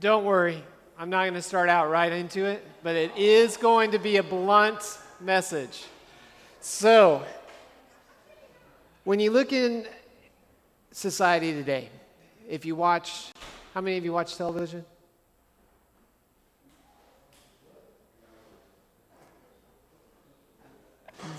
[0.00, 0.64] Don't worry,
[0.98, 4.16] I'm not going to start out right into it, but it is going to be
[4.16, 5.84] a blunt message.
[6.62, 7.22] So,
[9.04, 9.86] when you look in
[10.90, 11.90] society today,
[12.48, 13.30] if you watch,
[13.74, 14.86] how many of you watch television?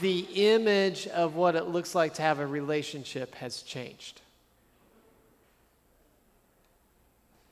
[0.01, 4.21] The image of what it looks like to have a relationship has changed.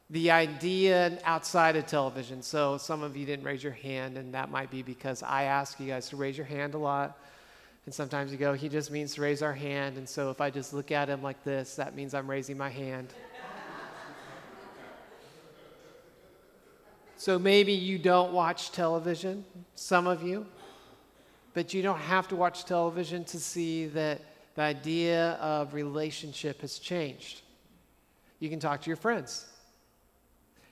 [0.09, 2.41] The idea outside of television.
[2.41, 5.79] So some of you didn't raise your hand, and that might be because I ask
[5.79, 7.17] you guys to raise your hand a lot.
[7.85, 9.97] And sometimes you go, he just means to raise our hand.
[9.97, 12.69] And so if I just look at him like this, that means I'm raising my
[12.69, 13.13] hand.
[17.15, 19.45] so maybe you don't watch television,
[19.75, 20.45] some of you,
[21.53, 24.21] but you don't have to watch television to see that
[24.55, 27.41] the idea of relationship has changed.
[28.39, 29.45] You can talk to your friends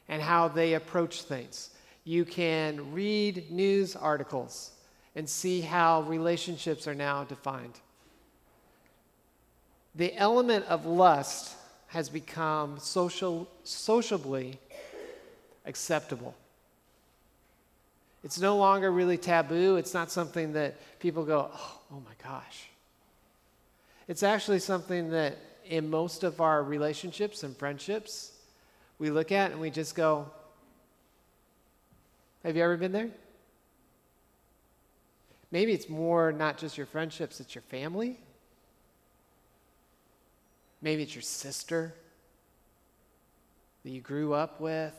[0.10, 1.70] and how they approach things.
[2.04, 4.72] You can read news articles
[5.16, 7.80] and see how relationships are now defined.
[9.96, 11.56] The element of lust
[11.88, 14.60] has become social, sociably
[15.66, 16.36] acceptable.
[18.24, 19.78] It's no longer really taboo.
[19.78, 22.68] It's not something that people go, oh, oh my gosh.
[24.08, 28.34] It's actually something that in most of our relationships and friendships,
[29.00, 30.30] we look at and we just go,
[32.44, 33.10] Have you ever been there?
[35.52, 38.18] Maybe it's more not just your friendships, it's your family.
[40.82, 41.94] Maybe it's your sister
[43.84, 44.94] that you grew up with,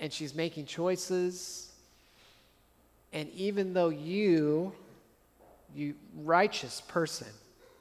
[0.00, 1.70] and she's making choices.
[3.12, 4.72] And even though you,
[5.74, 7.28] you righteous person,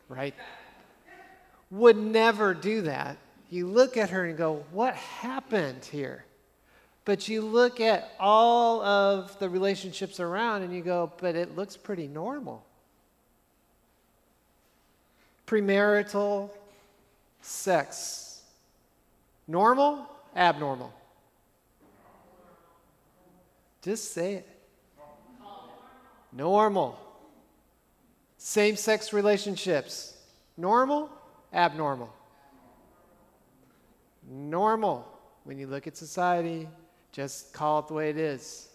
[0.10, 0.36] right,
[1.72, 3.18] would never do that,
[3.54, 6.26] you look at her and go, What happened here?
[7.06, 11.78] But you look at all of the relationships around and you go, But it looks
[11.78, 12.66] pretty normal.
[15.46, 16.50] Premarital
[17.42, 18.42] sex.
[19.48, 20.10] Normal?
[20.36, 20.92] Abnormal?
[23.84, 24.50] Just say it.
[26.32, 26.98] Normal.
[28.38, 30.18] Same sex relationships.
[30.58, 31.10] Normal?
[31.54, 32.12] Abnormal
[34.30, 35.08] normal
[35.44, 36.68] when you look at society.
[37.12, 38.70] Just call it the way it is.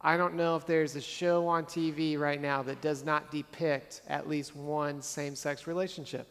[0.00, 4.02] I don't know if there's a show on TV right now that does not depict
[4.08, 6.26] at least one same sex relationship.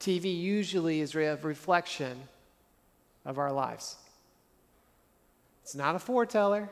[0.00, 2.18] TV usually is a reflection
[3.24, 3.96] of our lives.
[5.62, 6.68] It's not a foreteller,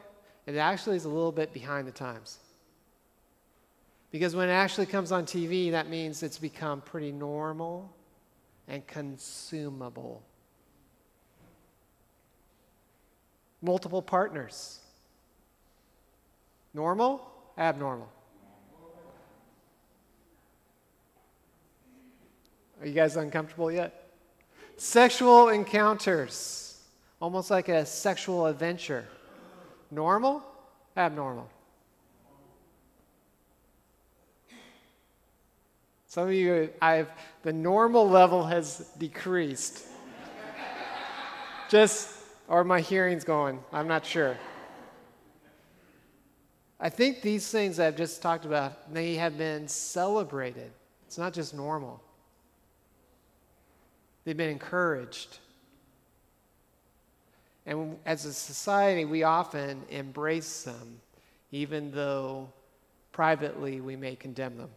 [0.46, 2.38] it actually is a little bit behind the times.
[4.10, 7.94] Because when it actually comes on TV, that means it's become pretty normal
[8.70, 10.22] and consumable.
[13.60, 14.78] Multiple partners.
[16.72, 17.20] Normal,
[17.58, 18.08] abnormal.
[22.80, 24.08] Are you guys uncomfortable yet?
[24.76, 26.80] Sexual encounters,
[27.20, 29.04] almost like a sexual adventure.
[29.90, 30.42] Normal,
[30.96, 31.50] abnormal.
[36.10, 37.08] Some of you, I've,
[37.44, 39.84] the normal level has decreased.
[41.68, 42.12] Just,
[42.48, 44.36] or my hearing's going, I'm not sure.
[46.80, 50.72] I think these things I've just talked about, they have been celebrated.
[51.06, 52.02] It's not just normal.
[54.24, 55.38] They've been encouraged.
[57.66, 61.00] And as a society, we often embrace them,
[61.52, 62.48] even though
[63.12, 64.70] privately we may condemn them.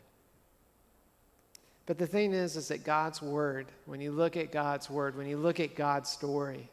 [1.85, 5.27] But the thing is, is that God's word, when you look at God's word, when
[5.27, 6.69] you look at God's story,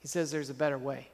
[0.00, 1.08] he says there's a better way.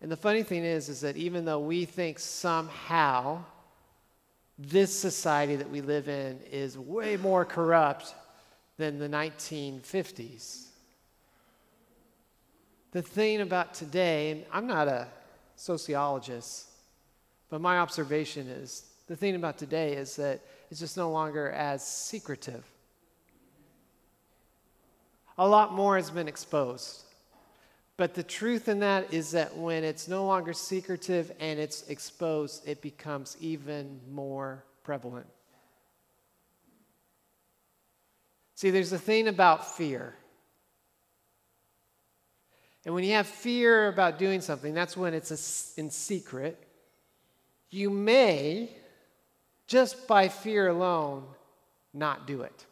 [0.00, 3.44] And the funny thing is, is that even though we think somehow
[4.58, 8.14] this society that we live in is way more corrupt
[8.78, 10.66] than the 1950s,
[12.90, 15.08] the thing about today, and I'm not a
[15.56, 16.71] sociologist,
[17.52, 20.40] but my observation is the thing about today is that
[20.70, 22.64] it's just no longer as secretive.
[25.36, 27.02] A lot more has been exposed.
[27.98, 32.66] But the truth in that is that when it's no longer secretive and it's exposed,
[32.66, 35.26] it becomes even more prevalent.
[38.54, 40.14] See, there's a thing about fear.
[42.86, 46.70] And when you have fear about doing something, that's when it's in secret
[47.72, 48.68] you may,
[49.66, 51.24] just by fear alone,
[51.94, 52.66] not do it.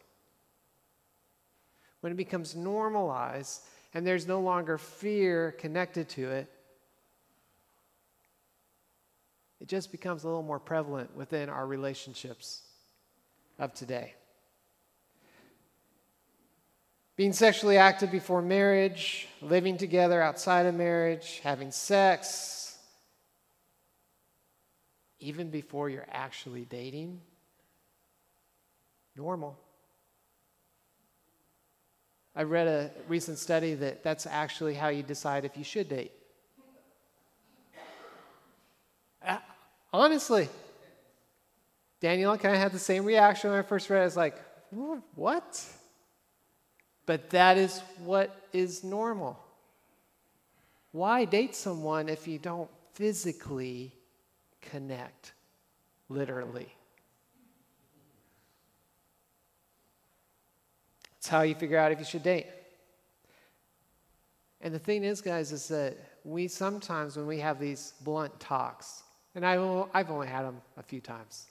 [2.01, 3.63] When it becomes normalized
[3.95, 6.51] and there's no longer fear connected to it,
[9.61, 12.63] it just becomes a little more prevalent within our relationships
[13.59, 14.15] of today.
[17.17, 22.60] Being sexually active before marriage, living together outside of marriage, having sex,
[25.21, 27.21] even before you're actually dating,
[29.17, 29.59] normal.
[32.35, 36.13] I read a recent study that that's actually how you decide if you should date.
[39.23, 39.37] Uh,
[39.93, 40.49] honestly,
[42.01, 44.03] Daniel kind of had the same reaction when I first read it.
[44.03, 44.37] I was like,
[45.15, 45.63] what?
[47.05, 49.39] But that is what is normal.
[50.93, 53.93] Why date someone if you don't physically
[54.61, 55.33] connect,
[56.09, 56.69] literally?
[61.19, 62.47] It's how you figure out if you should date.
[64.63, 69.03] And the thing is, guys, is that we sometimes, when we have these blunt talks,
[69.35, 69.61] and I've
[70.11, 71.47] only had them a few times,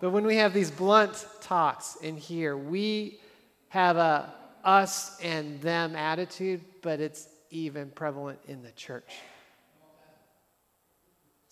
[0.00, 3.20] but when we have these blunt talks in here, we
[3.68, 4.34] have a
[4.64, 9.12] us and them attitude, but it's even prevalent in the church.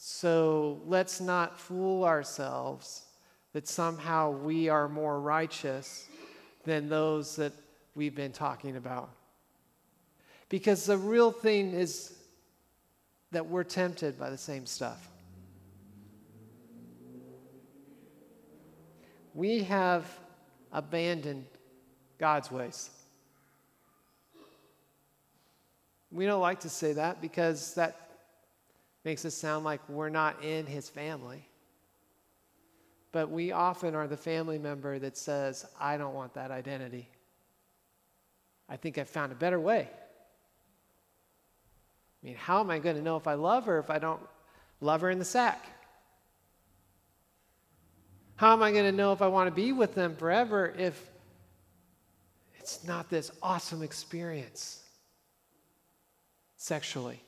[0.04, 3.04] So let's not fool ourselves
[3.52, 6.08] that somehow we are more righteous
[6.64, 7.52] than those that
[7.94, 9.10] we've been talking about.
[10.48, 12.16] Because the real thing is
[13.30, 15.08] that we're tempted by the same stuff.
[19.34, 20.04] We have
[20.72, 21.44] abandoned
[22.18, 22.90] God's ways.
[26.10, 28.01] We don't like to say that because that
[29.04, 31.48] makes us sound like we're not in His family.
[33.10, 37.08] But we often are the family member that says, I don't want that identity.
[38.68, 39.88] I think I've found a better way.
[42.22, 44.20] I mean, how am I going to know if I love her if I don't
[44.80, 45.66] love her in the sack?
[48.36, 51.10] How am I going to know if I want to be with them forever if
[52.58, 54.82] it's not this awesome experience
[56.56, 57.22] sexually?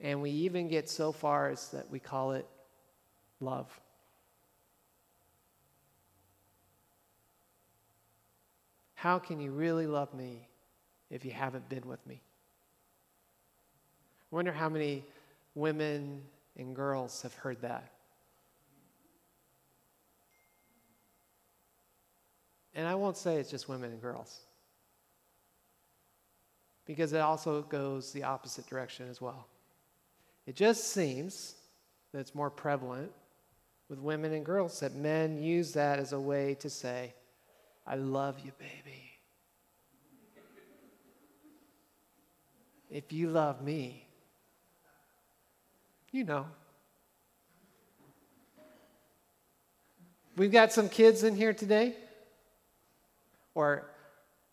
[0.00, 2.46] And we even get so far as that we call it
[3.40, 3.68] love.
[8.94, 10.48] How can you really love me
[11.10, 12.22] if you haven't been with me?
[14.32, 15.04] I wonder how many
[15.54, 16.22] women
[16.56, 17.90] and girls have heard that.
[22.74, 24.40] And I won't say it's just women and girls,
[26.86, 29.46] because it also goes the opposite direction as well.
[30.46, 31.54] It just seems
[32.12, 33.10] that it's more prevalent
[33.88, 37.14] with women and girls that men use that as a way to say,
[37.86, 39.10] I love you, baby.
[42.90, 44.06] If you love me,
[46.12, 46.46] you know.
[50.36, 51.94] We've got some kids in here today,
[53.54, 53.90] or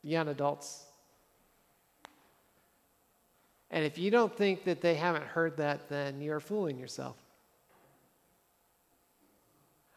[0.04, 0.86] young adults.
[3.72, 7.16] And if you don't think that they haven't heard that, then you're fooling yourself.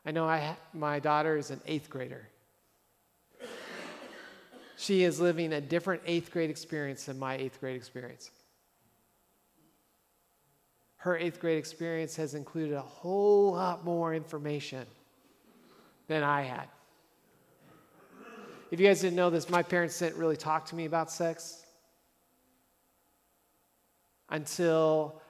[0.06, 2.28] I know I, my daughter is an eighth grader.
[4.76, 8.30] She is living a different eighth grade experience than my eighth grade experience.
[10.96, 14.86] Her eighth grade experience has included a whole lot more information
[16.06, 16.68] than I had.
[18.70, 21.63] If you guys didn't know this, my parents didn't really talk to me about sex
[24.30, 25.20] until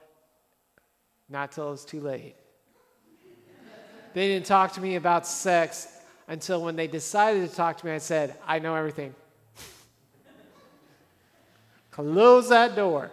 [1.29, 2.35] not till it was too late.
[4.13, 5.87] they didn't talk to me about sex
[6.27, 9.13] until when they decided to talk to me, I said, I know everything.
[11.91, 13.11] Close that door.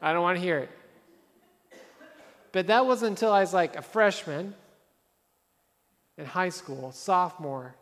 [0.00, 0.70] I don't want to hear it.
[2.50, 4.54] But that wasn't until I was like a freshman
[6.18, 7.74] in high school, sophomore.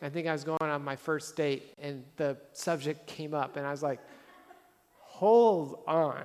[0.00, 3.66] I think I was going on my first date, and the subject came up, and
[3.66, 4.00] I was like,
[5.14, 6.24] Hold on.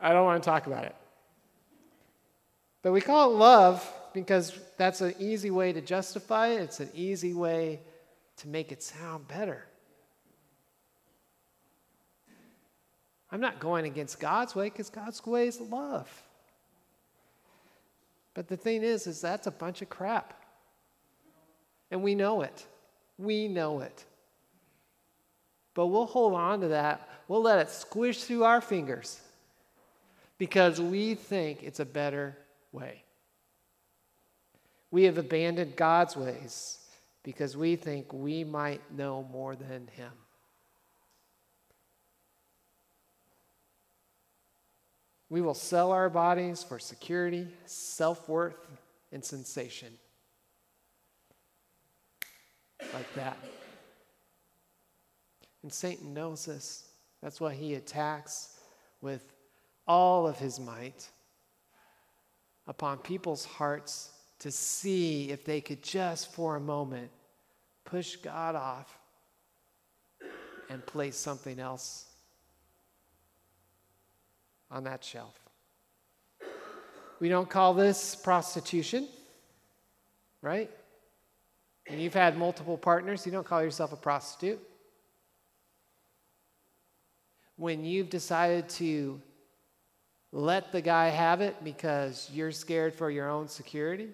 [0.00, 0.96] I don't want to talk about it.
[2.80, 6.88] But we call it love because that's an easy way to justify it, it's an
[6.94, 7.80] easy way
[8.38, 9.66] to make it sound better.
[13.30, 16.10] I'm not going against God's way because God's way is love.
[18.32, 20.32] But the thing is, is that's a bunch of crap.
[21.90, 22.64] And we know it.
[23.18, 24.06] We know it.
[25.76, 27.06] But we'll hold on to that.
[27.28, 29.20] We'll let it squish through our fingers
[30.38, 32.34] because we think it's a better
[32.72, 33.02] way.
[34.90, 36.78] We have abandoned God's ways
[37.22, 40.12] because we think we might know more than Him.
[45.28, 48.66] We will sell our bodies for security, self worth,
[49.12, 49.92] and sensation.
[52.94, 53.36] Like that.
[55.66, 56.90] And Satan knows this.
[57.20, 58.56] That's why he attacks
[59.00, 59.32] with
[59.84, 61.08] all of his might
[62.68, 67.10] upon people's hearts to see if they could just for a moment
[67.84, 68.96] push God off
[70.70, 72.12] and place something else
[74.70, 75.36] on that shelf.
[77.18, 79.08] We don't call this prostitution,
[80.42, 80.70] right?
[81.88, 84.60] And you've had multiple partners, you don't call yourself a prostitute.
[87.56, 89.20] When you've decided to
[90.32, 94.08] let the guy have it because you're scared for your own security,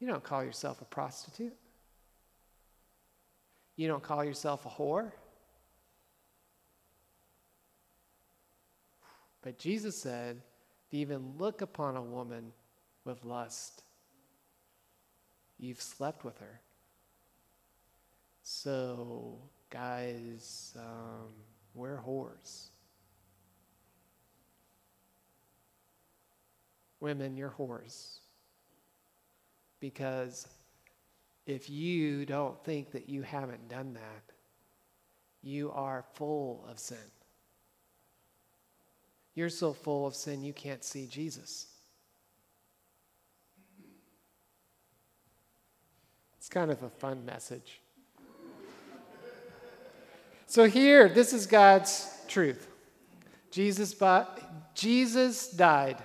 [0.00, 1.54] you don't call yourself a prostitute.
[3.76, 5.12] You don't call yourself a whore.
[9.42, 10.40] But Jesus said,
[10.90, 12.52] to even look upon a woman
[13.04, 13.82] with lust,
[15.58, 16.60] you've slept with her.
[18.42, 19.38] So,
[19.74, 21.32] guys, um,
[21.74, 22.68] we're whores.
[27.00, 28.18] Women, you're whores.
[29.80, 30.46] Because
[31.44, 34.32] if you don't think that you haven't done that,
[35.42, 37.10] you are full of sin.
[39.34, 41.66] You're so full of sin you can't see Jesus.
[46.38, 47.80] It's kind of a fun message.
[50.54, 52.68] So, here, this is God's truth.
[53.50, 53.92] Jesus,
[54.72, 55.96] Jesus died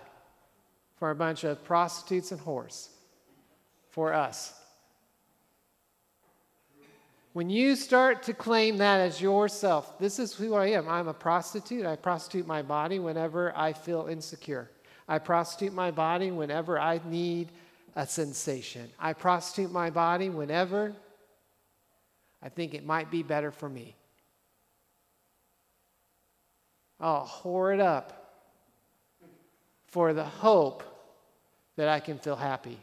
[0.98, 2.88] for a bunch of prostitutes and whores,
[3.92, 4.56] for us.
[7.34, 10.90] When you start to claim that as yourself, this is who I am.
[10.90, 11.86] I'm a prostitute.
[11.86, 14.72] I prostitute my body whenever I feel insecure.
[15.08, 17.52] I prostitute my body whenever I need
[17.96, 18.90] a sensation.
[18.98, 20.96] I prostitute my body whenever
[22.42, 23.96] I think it might be better for me.
[27.00, 28.20] I'll whore it up
[29.88, 30.84] for the hope
[31.76, 32.78] that I can feel happy.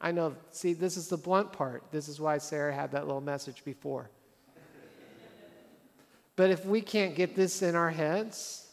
[0.00, 1.84] I know, see, this is the blunt part.
[1.90, 4.10] This is why Sarah had that little message before.
[6.36, 8.66] but if we can't get this in our heads,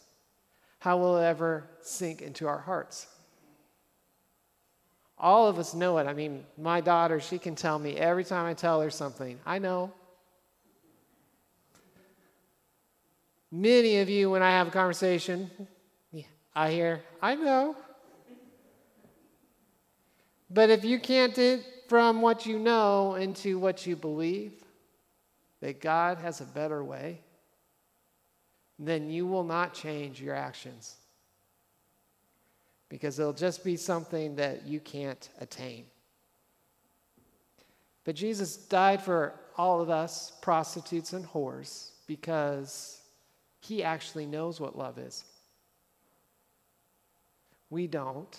[0.80, 3.08] how will it ever sink into our hearts?
[5.18, 6.08] All of us know it.
[6.08, 9.60] I mean, my daughter, she can tell me every time I tell her something, I
[9.60, 9.94] know.
[13.56, 15.52] Many of you, when I have a conversation,
[16.56, 17.76] I hear, I know.
[20.50, 24.54] But if you can't get from what you know into what you believe,
[25.60, 27.22] that God has a better way,
[28.80, 30.96] then you will not change your actions.
[32.90, 35.86] Because it'll just be something that you can't attain.
[38.04, 43.03] But Jesus died for all of us, prostitutes and whores, because
[43.64, 45.24] he actually knows what love is.
[47.70, 48.38] We don't.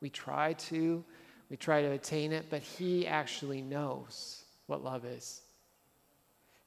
[0.00, 1.04] We try to,
[1.50, 5.42] we try to attain it, but He actually knows what love is.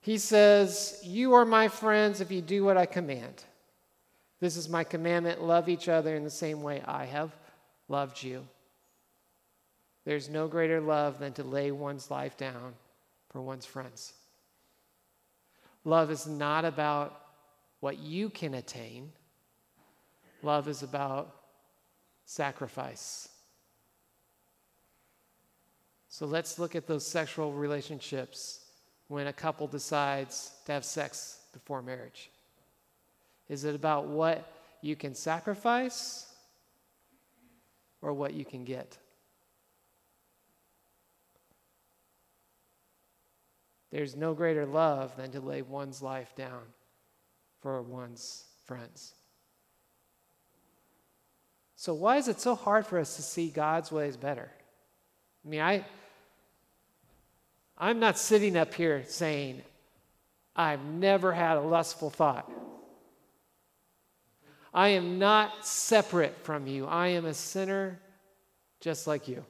[0.02, 3.46] He says, You are my friends if you do what I command.
[4.42, 7.32] This is my commandment love each other in the same way I have
[7.88, 8.46] loved you.
[10.04, 12.74] There's no greater love than to lay one's life down
[13.30, 14.12] for one's friends.
[15.86, 17.23] Love is not about
[17.84, 19.12] what you can attain,
[20.42, 21.36] love is about
[22.24, 23.28] sacrifice.
[26.08, 28.62] So let's look at those sexual relationships
[29.10, 32.32] when a couple decides to have sex before marriage.
[33.50, 34.50] Is it about what
[34.80, 36.34] you can sacrifice
[38.02, 38.98] or what you can get?
[43.92, 46.62] There's no greater love than to lay one's life down
[47.64, 49.16] for one's friends.
[51.78, 54.52] So, why is it so hard for us to see God's ways better?
[55.44, 55.86] I mean, I,
[57.78, 59.62] I'm not sitting up here saying,
[60.56, 62.52] I've never had a lustful thought.
[64.74, 66.86] I am not separate from you.
[66.86, 68.00] I am a sinner
[68.82, 69.44] just like you.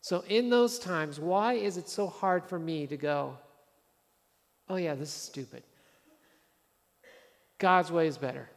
[0.00, 3.36] So, in those times, why is it so hard for me to go,
[4.68, 5.62] oh, yeah, this is stupid?
[7.62, 8.50] God's way is better.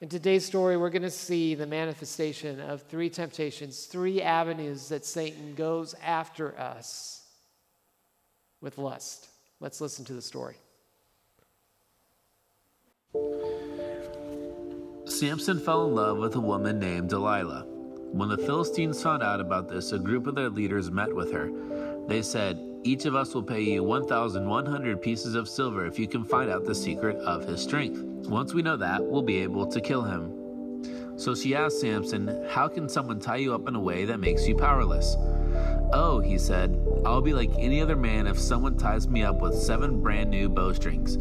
[0.00, 5.04] In today's story, we're going to see the manifestation of three temptations, three avenues that
[5.04, 7.24] Satan goes after us
[8.60, 9.26] with lust.
[9.58, 10.54] Let's listen to the story.
[15.06, 17.64] Samson fell in love with a woman named Delilah.
[18.12, 21.50] When the Philistines found out about this, a group of their leaders met with her.
[22.06, 26.22] They said, Each of us will pay you 1,100 pieces of silver if you can
[26.22, 28.02] find out the secret of his strength.
[28.28, 31.16] Once we know that, we'll be able to kill him.
[31.16, 34.46] So she asked Samson, How can someone tie you up in a way that makes
[34.46, 35.16] you powerless?
[35.94, 39.54] Oh, he said, I'll be like any other man if someone ties me up with
[39.54, 41.16] seven brand new bowstrings.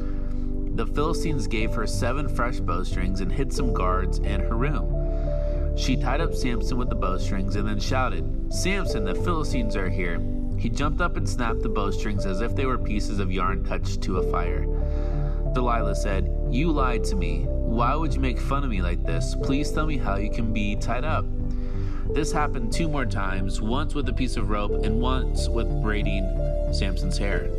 [0.75, 5.77] The Philistines gave her seven fresh bowstrings and hid some guards in her room.
[5.77, 10.19] She tied up Samson with the bowstrings and then shouted, Samson, the Philistines are here.
[10.63, 14.01] He jumped up and snapped the bowstrings as if they were pieces of yarn touched
[14.03, 14.65] to a fire.
[15.53, 17.43] Delilah said, You lied to me.
[17.49, 19.35] Why would you make fun of me like this?
[19.43, 21.25] Please tell me how you can be tied up.
[22.13, 26.23] This happened two more times, once with a piece of rope and once with braiding
[26.71, 27.51] Samson's hair.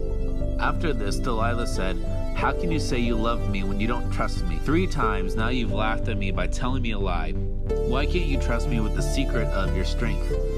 [0.58, 1.98] After this, Delilah said,
[2.34, 4.56] How can you say you love me when you don't trust me?
[4.64, 7.32] Three times now you've laughed at me by telling me a lie.
[7.32, 10.53] Why can't you trust me with the secret of your strength?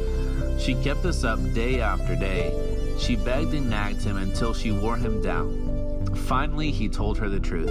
[0.59, 2.53] She kept this up day after day.
[2.99, 6.15] She begged and nagged him until she wore him down.
[6.27, 7.71] Finally, he told her the truth.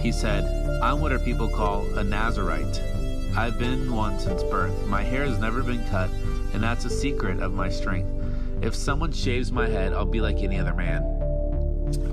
[0.00, 0.44] He said,
[0.82, 2.82] I'm what our people call a Nazarite.
[3.36, 4.86] I've been one since birth.
[4.86, 6.10] My hair has never been cut,
[6.52, 8.08] and that's a secret of my strength.
[8.62, 11.02] If someone shaves my head, I'll be like any other man.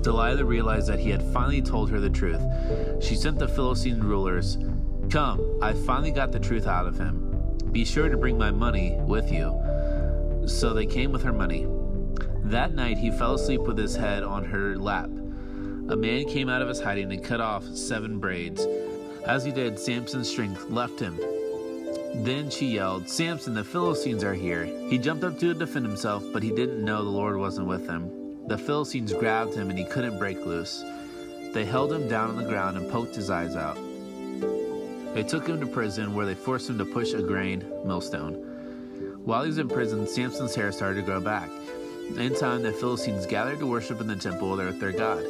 [0.02, 2.42] Delilah realized that he had finally told her the truth.
[3.00, 4.58] She sent the Philistine rulers,
[5.10, 7.56] Come, I finally got the truth out of him.
[7.72, 9.58] Be sure to bring my money with you.
[10.48, 11.66] So they came with her money.
[12.44, 15.10] That night he fell asleep with his head on her lap.
[15.90, 18.66] A man came out of his hiding and cut off seven braids.
[19.26, 21.18] As he did, Samson's strength left him.
[22.24, 24.64] Then she yelled, Samson, the Philistines are here.
[24.88, 28.10] He jumped up to defend himself, but he didn't know the Lord wasn't with him.
[28.48, 30.82] The Philistines grabbed him and he couldn't break loose.
[31.52, 33.78] They held him down on the ground and poked his eyes out.
[35.14, 38.47] They took him to prison where they forced him to push a grain millstone.
[39.28, 41.50] While he was in prison, Samson's hair started to grow back.
[42.16, 45.22] In time, the Philistines gathered to worship in the temple with their God.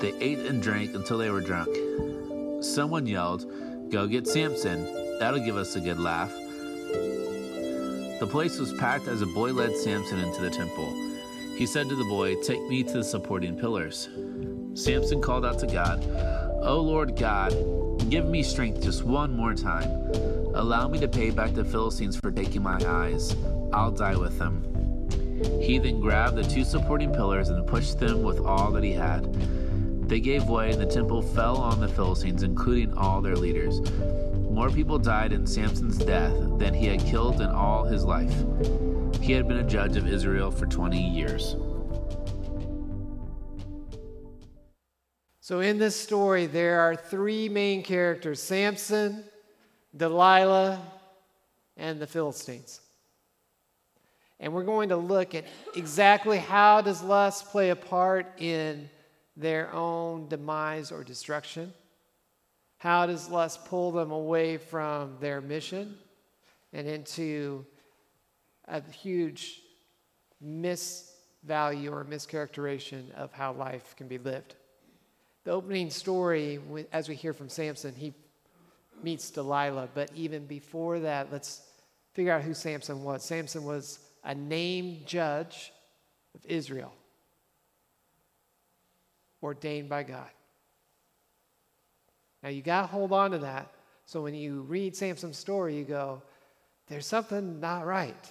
[0.00, 1.70] They ate and drank until they were drunk.
[2.62, 3.50] Someone yelled,
[3.90, 4.84] Go get Samson.
[5.18, 6.30] That'll give us a good laugh.
[8.20, 10.92] The place was packed as a boy led Samson into the temple.
[11.56, 14.10] He said to the boy, Take me to the supporting pillars.
[14.74, 16.04] Samson called out to God,
[16.62, 17.54] O Lord God,
[18.10, 20.41] give me strength just one more time.
[20.54, 23.34] Allow me to pay back the Philistines for taking my eyes.
[23.72, 24.62] I'll die with them.
[25.60, 29.32] He then grabbed the two supporting pillars and pushed them with all that he had.
[30.08, 33.80] They gave way, and the temple fell on the Philistines, including all their leaders.
[34.50, 38.34] More people died in Samson's death than he had killed in all his life.
[39.22, 41.56] He had been a judge of Israel for 20 years.
[45.40, 49.24] So, in this story, there are three main characters Samson,
[49.96, 50.80] Delilah,
[51.76, 52.80] and the Philistines.
[54.40, 55.44] And we're going to look at
[55.76, 58.90] exactly how does lust play a part in
[59.36, 61.72] their own demise or destruction?
[62.78, 65.96] How does lust pull them away from their mission
[66.72, 67.64] and into
[68.66, 69.60] a huge
[70.44, 74.56] misvalue or mischaracterization of how life can be lived?
[75.44, 76.58] The opening story,
[76.92, 78.12] as we hear from Samson, he
[79.02, 79.88] meets Delilah.
[79.94, 81.62] But even before that, let's
[82.14, 83.24] figure out who Samson was.
[83.24, 85.72] Samson was a named judge
[86.34, 86.92] of Israel,
[89.42, 90.28] ordained by God.
[92.42, 93.72] Now you got to hold on to that.
[94.06, 96.22] So when you read Samson's story, you go,
[96.88, 98.30] there's something not right.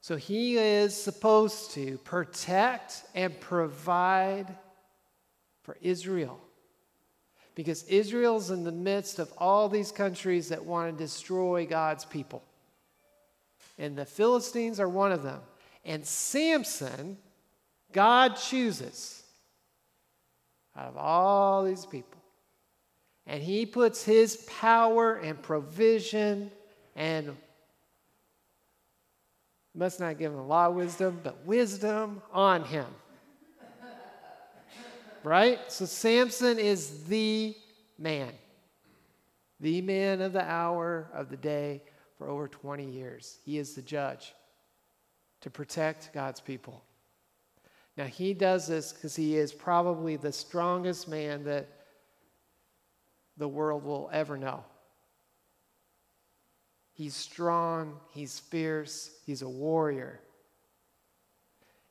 [0.00, 4.56] So he is supposed to protect and provide
[5.62, 6.40] for Israel.
[7.58, 12.44] Because Israel's in the midst of all these countries that want to destroy God's people.
[13.78, 15.40] And the Philistines are one of them.
[15.84, 17.18] And Samson,
[17.90, 19.24] God chooses
[20.76, 22.22] out of all these people.
[23.26, 26.52] And he puts his power and provision
[26.94, 27.36] and
[29.74, 32.86] must not give him a lot of wisdom, but wisdom on him
[35.28, 35.60] right?
[35.70, 37.54] So Samson is the
[37.98, 38.32] man,
[39.60, 41.82] the man of the hour of the day
[42.16, 43.38] for over 20 years.
[43.44, 44.34] He is the judge
[45.42, 46.82] to protect God's people.
[47.96, 51.68] Now, he does this because he is probably the strongest man that
[53.36, 54.64] the world will ever know.
[56.92, 60.20] He's strong, he's fierce, he's a warrior.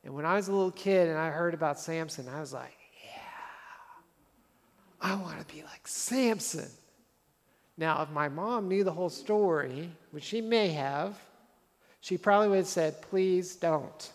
[0.04, 2.77] And when I was a little kid and I heard about Samson, I was like,
[5.02, 6.70] I want to be like Samson.
[7.78, 11.18] Now, if my mom knew the whole story, which she may have,
[12.02, 14.12] she probably would have said, Please don't.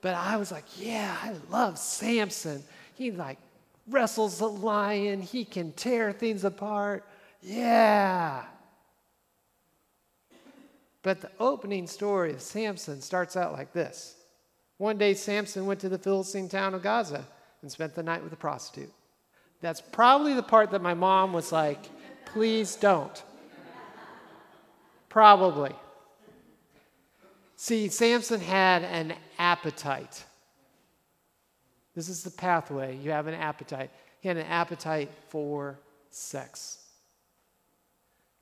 [0.00, 2.62] But I was like, Yeah, I love Samson.
[2.94, 3.38] He like
[3.88, 7.04] wrestles a lion, he can tear things apart.
[7.42, 8.44] Yeah.
[11.02, 14.16] But the opening story of Samson starts out like this
[14.78, 17.26] One day, Samson went to the Philistine town of Gaza
[17.64, 18.92] and spent the night with a prostitute.
[19.62, 21.78] That's probably the part that my mom was like,
[22.26, 23.22] please don't.
[25.08, 25.72] Probably.
[27.56, 30.22] See, Samson had an appetite.
[31.94, 32.98] This is the pathway.
[32.98, 33.90] You have an appetite.
[34.20, 35.78] He had an appetite for
[36.10, 36.84] sex.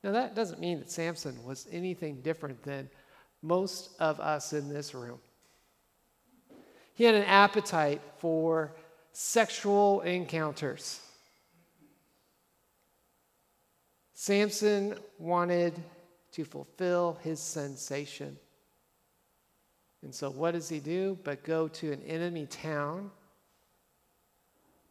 [0.03, 2.89] Now, that doesn't mean that Samson was anything different than
[3.41, 5.19] most of us in this room.
[6.93, 8.75] He had an appetite for
[9.13, 10.99] sexual encounters.
[14.13, 15.73] Samson wanted
[16.31, 18.37] to fulfill his sensation.
[20.01, 21.17] And so, what does he do?
[21.23, 23.11] But go to an enemy town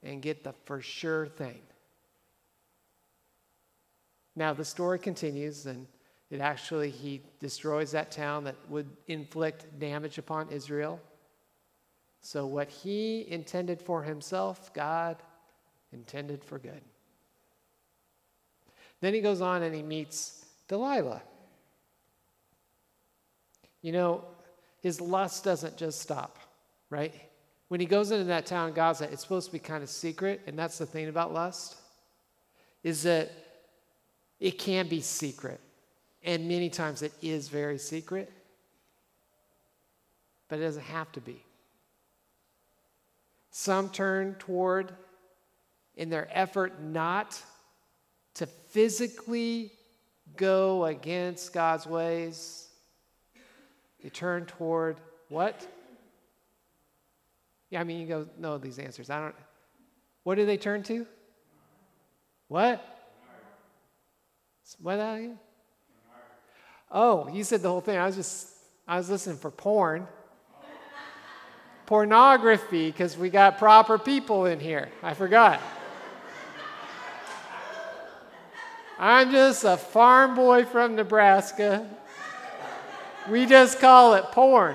[0.03, 1.61] and get the for sure thing.
[4.35, 5.87] Now, the story continues, and
[6.31, 11.01] it actually, he destroys that town that would inflict damage upon Israel.
[12.23, 15.17] So, what he intended for himself, God
[15.93, 16.81] intended for good.
[19.01, 21.21] Then he goes on and he meets Delilah.
[23.83, 24.25] You know,
[24.81, 26.39] his lust doesn't just stop,
[26.91, 27.13] right?
[27.67, 30.57] When he goes into that town, Gaza, it's supposed to be kind of secret, and
[30.57, 31.77] that's the thing about lust,
[32.85, 33.33] is that
[34.39, 35.61] it can be secret.
[36.23, 38.33] And many times it is very secret,
[40.49, 41.43] but it doesn't have to be.
[43.55, 44.95] Some turn toward,
[45.95, 47.41] in their effort not
[48.35, 49.71] to physically
[50.37, 52.67] go against God's ways,
[54.03, 54.97] they turn toward
[55.29, 55.67] what?
[57.69, 59.11] Yeah, I mean, you go, know these answers.
[59.11, 59.35] I don't.
[60.25, 61.07] What do they turn to?
[62.49, 62.83] What?
[64.81, 65.39] What are you?
[66.91, 67.99] Oh, you said the whole thing.
[67.99, 68.49] I was just,
[68.89, 70.09] I was listening for porn
[71.93, 74.89] pornography because we got proper people in here.
[75.03, 75.61] I forgot.
[78.99, 81.87] I'm just a farm boy from Nebraska.
[83.29, 84.75] We just call it porn.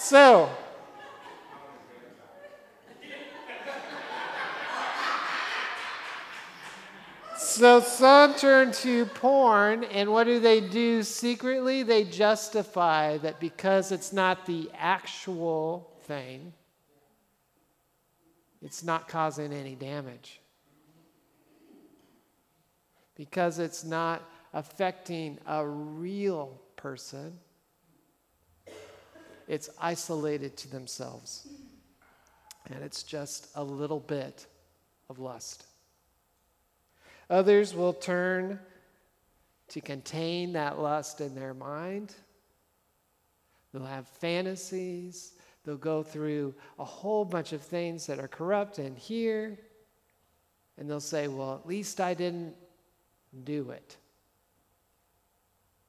[0.00, 0.50] So,
[7.54, 11.84] So some turn to porn, and what do they do secretly?
[11.84, 16.52] They justify that because it's not the actual thing,
[18.60, 20.40] it's not causing any damage.
[23.14, 27.38] Because it's not affecting a real person,
[29.46, 31.46] it's isolated to themselves.
[32.66, 34.44] And it's just a little bit
[35.08, 35.66] of lust.
[37.30, 38.58] Others will turn
[39.68, 42.14] to contain that lust in their mind.
[43.72, 45.32] They'll have fantasies.
[45.64, 49.58] They'll go through a whole bunch of things that are corrupt and here.
[50.76, 52.54] And they'll say, well, at least I didn't
[53.44, 53.96] do it.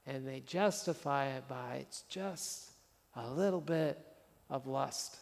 [0.08, 2.72] And they justify it by it's just
[3.16, 4.00] a little bit
[4.50, 5.18] of lust.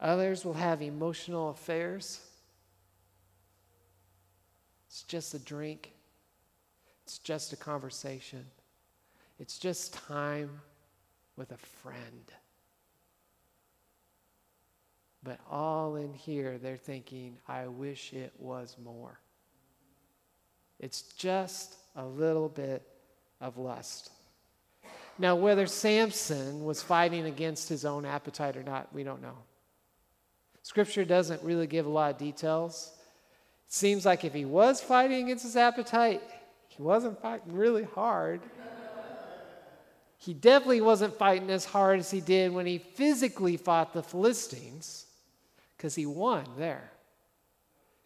[0.00, 2.20] Others will have emotional affairs.
[4.96, 5.92] It's just a drink,
[7.04, 8.46] it's just a conversation,
[9.38, 10.48] it's just time
[11.36, 12.32] with a friend.
[15.22, 19.20] But all in here, they're thinking, I wish it was more.
[20.80, 22.80] It's just a little bit
[23.42, 24.10] of lust.
[25.18, 29.36] Now, whether Samson was fighting against his own appetite or not, we don't know.
[30.62, 32.95] Scripture doesn't really give a lot of details.
[33.68, 36.22] Seems like if he was fighting against his appetite,
[36.68, 38.40] he wasn't fighting really hard.
[40.18, 45.06] He definitely wasn't fighting as hard as he did when he physically fought the Philistines,
[45.76, 46.90] because he won there.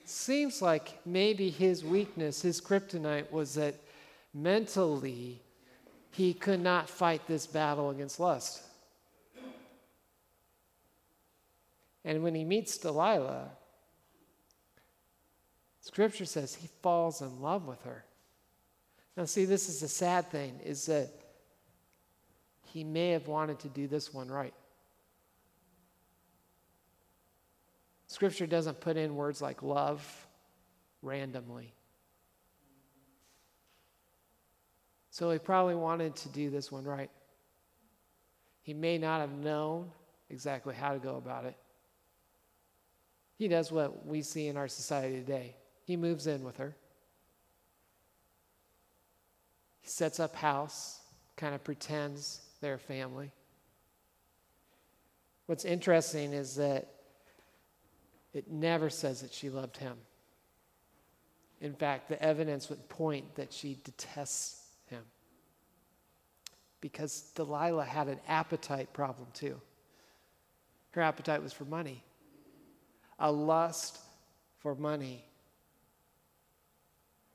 [0.04, 3.76] Seems like maybe his weakness, his kryptonite, was that
[4.32, 5.40] Mentally,
[6.12, 8.62] he could not fight this battle against lust.
[12.04, 13.50] And when he meets Delilah,
[15.90, 18.04] scripture says he falls in love with her.
[19.16, 21.10] Now, see, this is the sad thing is that
[22.66, 24.54] he may have wanted to do this one right.
[28.06, 30.28] Scripture doesn't put in words like love
[31.02, 31.74] randomly.
[35.10, 37.10] So he probably wanted to do this one right.
[38.62, 39.90] He may not have known
[40.28, 41.56] exactly how to go about it.
[43.34, 45.56] He does what we see in our society today.
[45.90, 46.76] He moves in with her.
[49.80, 51.00] He sets up house,
[51.34, 53.32] kind of pretends they're a family.
[55.46, 56.86] What's interesting is that
[58.32, 59.96] it never says that she loved him.
[61.60, 65.02] In fact, the evidence would point that she detests him.
[66.80, 69.60] Because Delilah had an appetite problem too.
[70.92, 72.04] Her appetite was for money
[73.18, 73.98] a lust
[74.60, 75.24] for money.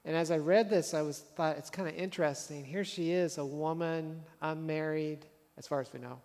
[0.06, 2.64] And as I read this, I was thought it's kind of interesting.
[2.64, 5.26] Here she is, a woman, unmarried,
[5.58, 6.20] as far as we know.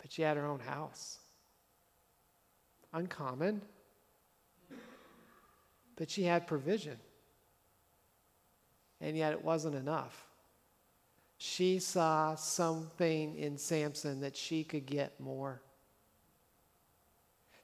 [0.00, 1.18] But she had her own house.
[2.92, 3.62] Uncommon.
[5.96, 6.98] But she had provision.
[9.00, 10.26] And yet it wasn't enough.
[11.38, 15.62] She saw something in Samson that she could get more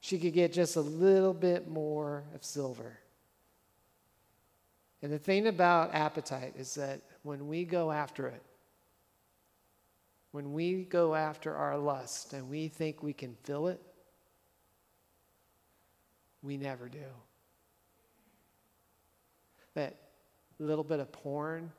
[0.05, 2.99] she could get just a little bit more of silver.
[5.05, 8.43] And the thing about appetite is that when we go after it,
[10.33, 13.83] when we go after our lust and we think we can fill it,
[16.43, 17.05] we never do.
[19.75, 19.95] That
[20.59, 21.71] little bit of porn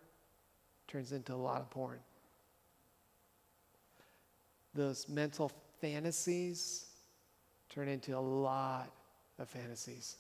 [0.88, 1.98] turns into a lot of porn.
[4.76, 6.86] Those mental fantasies
[7.70, 8.92] turn into a lot
[9.40, 10.18] of fantasies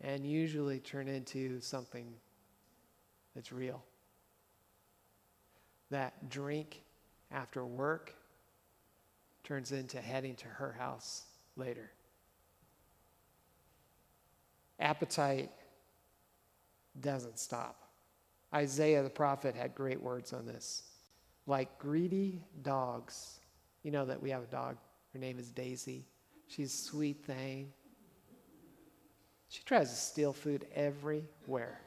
[0.00, 2.12] and usually turn into something
[3.34, 3.82] that's real.
[5.90, 6.82] That drink
[7.30, 8.14] after work
[9.44, 11.24] turns into heading to her house
[11.56, 11.90] later.
[14.78, 15.50] Appetite
[17.00, 17.88] doesn't stop.
[18.54, 20.82] Isaiah the prophet had great words on this.
[21.46, 23.40] Like greedy dogs,
[23.82, 24.76] you know that we have a dog
[25.12, 26.04] her name is Daisy.
[26.46, 27.72] She's a sweet thing.
[29.48, 31.80] She tries to steal food everywhere.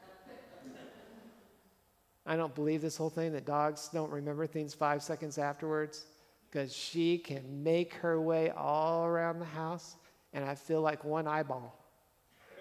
[2.24, 6.06] I don't believe this whole thing that dogs don't remember things five seconds afterwards
[6.50, 9.96] because she can make her way all around the house,
[10.32, 11.76] and I feel like one eyeball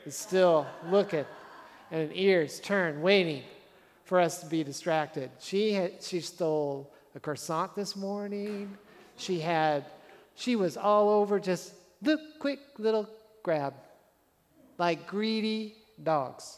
[0.05, 1.25] is still looking
[1.91, 3.43] and an ears turned, waiting
[4.03, 5.29] for us to be distracted.
[5.39, 8.77] She, had, she stole a croissant this morning.
[9.17, 9.85] She had
[10.35, 13.07] she was all over just the quick little
[13.43, 13.73] grab,
[14.81, 16.57] like greedy dogs.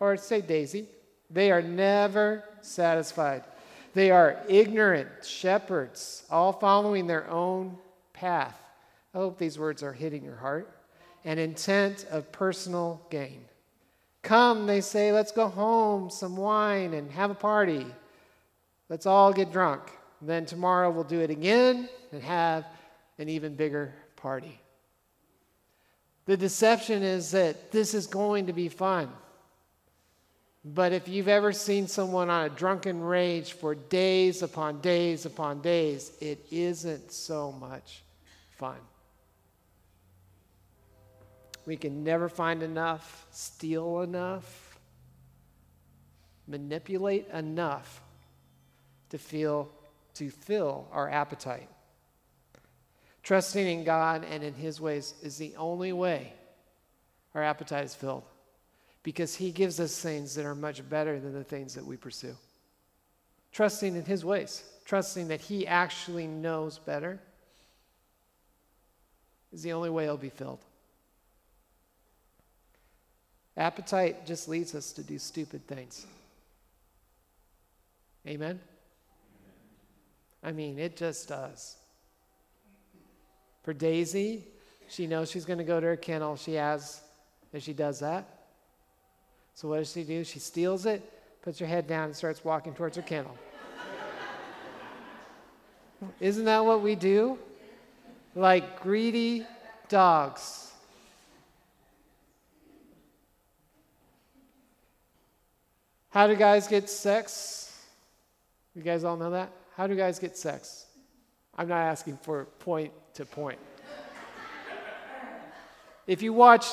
[0.00, 0.88] Or say Daisy.
[1.28, 3.44] They are never satisfied.
[3.92, 7.76] They are ignorant shepherds, all following their own
[8.14, 8.58] path.
[9.14, 10.66] I hope these words are hitting your heart.
[11.26, 13.44] An intent of personal gain.
[14.22, 17.84] Come, they say, let's go home, some wine, and have a party.
[18.88, 19.82] Let's all get drunk.
[20.22, 22.64] Then tomorrow we'll do it again and have
[23.18, 24.58] an even bigger party.
[26.28, 29.08] The deception is that this is going to be fun.
[30.62, 35.62] But if you've ever seen someone on a drunken rage for days upon days upon
[35.62, 38.02] days, it isn't so much
[38.58, 38.76] fun.
[41.64, 44.78] We can never find enough, steal enough,
[46.46, 48.02] manipulate enough
[49.08, 49.70] to feel
[50.12, 51.70] to fill our appetite.
[53.28, 56.32] Trusting in God and in His ways is the only way
[57.34, 58.24] our appetite is filled
[59.02, 62.34] because He gives us things that are much better than the things that we pursue.
[63.52, 67.20] Trusting in His ways, trusting that He actually knows better,
[69.52, 70.64] is the only way it'll be filled.
[73.58, 76.06] Appetite just leads us to do stupid things.
[78.26, 78.58] Amen?
[80.42, 81.77] I mean, it just does.
[83.68, 84.46] For Daisy,
[84.88, 86.36] she knows she's going to go to her kennel.
[86.36, 87.02] She has,
[87.52, 88.26] and she does that.
[89.52, 90.24] So what does she do?
[90.24, 91.02] She steals it,
[91.42, 93.36] puts her head down, and starts walking towards her kennel.
[96.18, 97.38] Isn't that what we do?
[98.34, 99.44] Like greedy
[99.90, 100.72] dogs.
[106.08, 107.86] How do guys get sex?
[108.74, 109.52] You guys all know that?
[109.76, 110.86] How do guys get sex?
[111.54, 113.58] I'm not asking for point to point.
[116.06, 116.66] if you watch,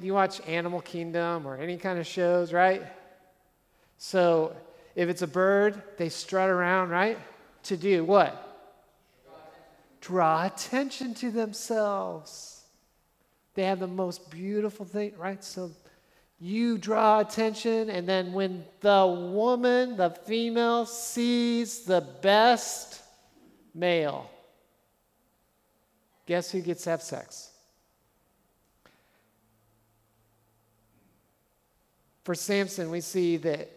[0.00, 2.82] you watch Animal Kingdom or any kind of shows, right?
[3.98, 4.54] So
[4.94, 7.18] if it's a bird, they strut around, right?
[7.64, 8.46] To do what?
[10.00, 12.62] Draw attention to themselves.
[13.54, 15.42] They have the most beautiful thing, right?
[15.42, 15.72] So
[16.38, 23.02] you draw attention, and then when the woman, the female, sees the best
[23.74, 24.30] male,
[26.30, 27.50] guess who gets to have sex?
[32.22, 33.68] For Samson, we see that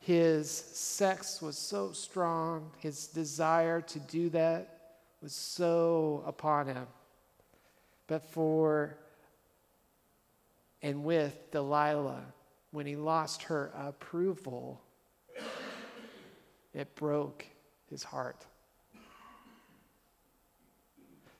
[0.00, 6.88] his sex was so strong, his desire to do that was so upon him.
[8.08, 8.98] But for
[10.82, 12.24] and with Delilah,
[12.72, 14.82] when he lost her approval,
[16.74, 17.46] it broke
[17.88, 18.44] his heart.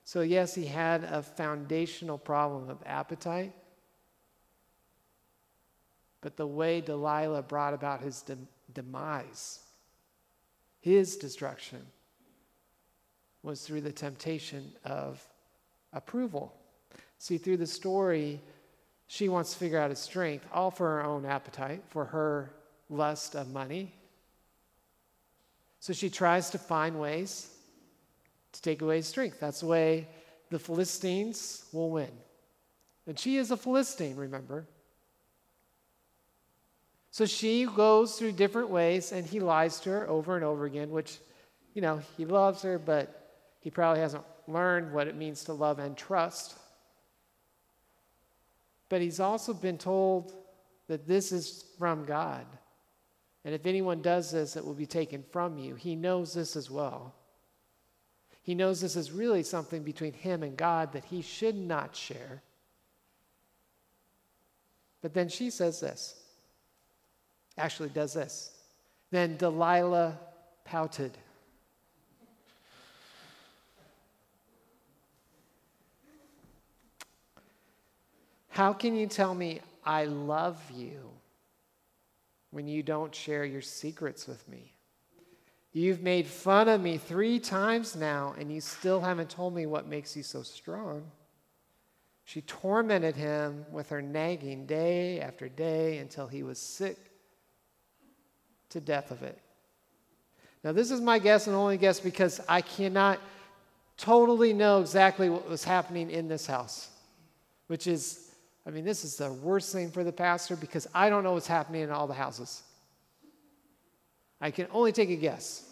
[0.08, 3.52] So, yes, he had a foundational problem of appetite,
[6.22, 8.38] but the way Delilah brought about his de-
[8.72, 9.58] demise,
[10.80, 11.84] his destruction,
[13.42, 15.22] was through the temptation of
[15.92, 16.54] approval.
[17.18, 18.40] See, through the story,
[19.08, 22.54] she wants to figure out his strength, all for her own appetite, for her
[22.88, 23.92] lust of money.
[25.80, 27.50] So she tries to find ways
[28.52, 29.40] to take away his strength.
[29.40, 30.08] That's the way
[30.50, 32.10] the Philistines will win.
[33.06, 34.66] And she is a Philistine, remember.
[37.10, 40.90] So she goes through different ways, and he lies to her over and over again,
[40.90, 41.18] which,
[41.74, 45.78] you know, he loves her, but he probably hasn't learned what it means to love
[45.78, 46.56] and trust.
[48.88, 50.32] But he's also been told
[50.86, 52.46] that this is from God.
[53.44, 55.74] And if anyone does this, it will be taken from you.
[55.74, 57.14] He knows this as well.
[58.48, 62.40] He knows this is really something between him and God that he should not share.
[65.02, 66.14] But then she says this,
[67.58, 68.50] actually does this.
[69.10, 70.18] Then Delilah
[70.64, 71.18] pouted.
[78.48, 81.10] How can you tell me I love you
[82.50, 84.72] when you don't share your secrets with me?
[85.78, 89.86] You've made fun of me three times now, and you still haven't told me what
[89.86, 91.08] makes you so strong.
[92.24, 96.96] She tormented him with her nagging day after day until he was sick
[98.70, 99.38] to death of it.
[100.64, 103.20] Now, this is my guess and only guess because I cannot
[103.96, 106.88] totally know exactly what was happening in this house,
[107.68, 108.32] which is
[108.66, 111.46] I mean, this is the worst thing for the pastor because I don't know what's
[111.46, 112.64] happening in all the houses.
[114.40, 115.67] I can only take a guess.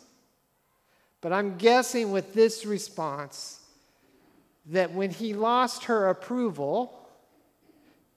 [1.26, 3.58] But I'm guessing with this response
[4.66, 7.04] that when he lost her approval,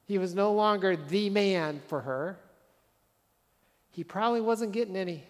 [0.06, 2.38] he was no longer the man for her.
[3.90, 5.24] He probably wasn't getting any.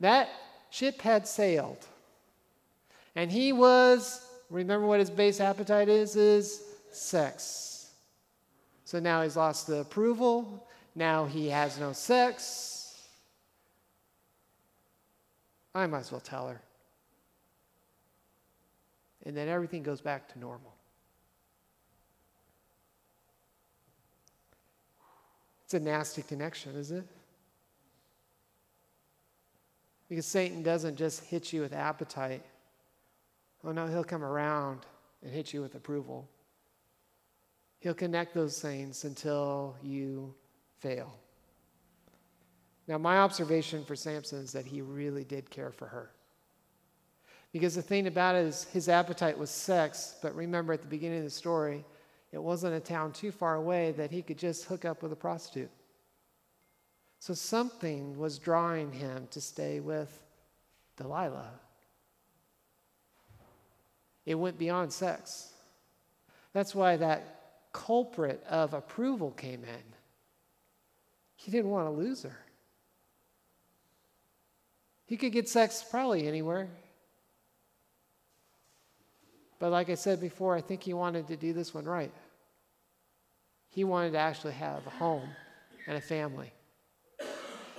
[0.00, 0.28] That
[0.68, 1.86] ship had sailed,
[3.16, 6.14] and he was Remember what his base appetite is?
[6.14, 7.88] Is sex.
[8.84, 10.68] So now he's lost the approval.
[10.94, 12.81] Now he has no sex.
[15.74, 16.60] I might as well tell her.
[19.24, 20.74] And then everything goes back to normal.
[25.64, 27.06] It's a nasty connection, isn't it?
[30.08, 32.42] Because Satan doesn't just hit you with appetite,
[33.64, 34.80] Oh, no, he'll come around
[35.22, 36.28] and hit you with approval.
[37.78, 40.34] He'll connect those things until you
[40.80, 41.14] fail.
[42.88, 46.10] Now, my observation for Samson is that he really did care for her.
[47.52, 51.18] Because the thing about it is, his appetite was sex, but remember at the beginning
[51.18, 51.84] of the story,
[52.32, 55.16] it wasn't a town too far away that he could just hook up with a
[55.16, 55.70] prostitute.
[57.18, 60.22] So something was drawing him to stay with
[60.96, 61.52] Delilah.
[64.24, 65.52] It went beyond sex.
[66.52, 69.82] That's why that culprit of approval came in.
[71.36, 72.38] He didn't want to lose her.
[75.12, 76.70] He could get sex probably anywhere.
[79.58, 82.10] But like I said before, I think he wanted to do this one right.
[83.68, 85.28] He wanted to actually have a home
[85.86, 86.50] and a family.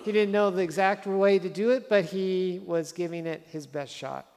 [0.04, 3.66] He didn't know the exact way to do it, but he was giving it his
[3.66, 4.28] best shot.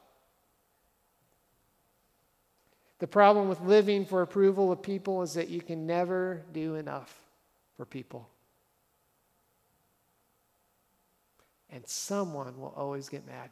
[2.98, 7.14] The problem with living for approval of people is that you can never do enough.
[7.76, 8.30] for people.
[11.76, 13.50] And someone will always get mad.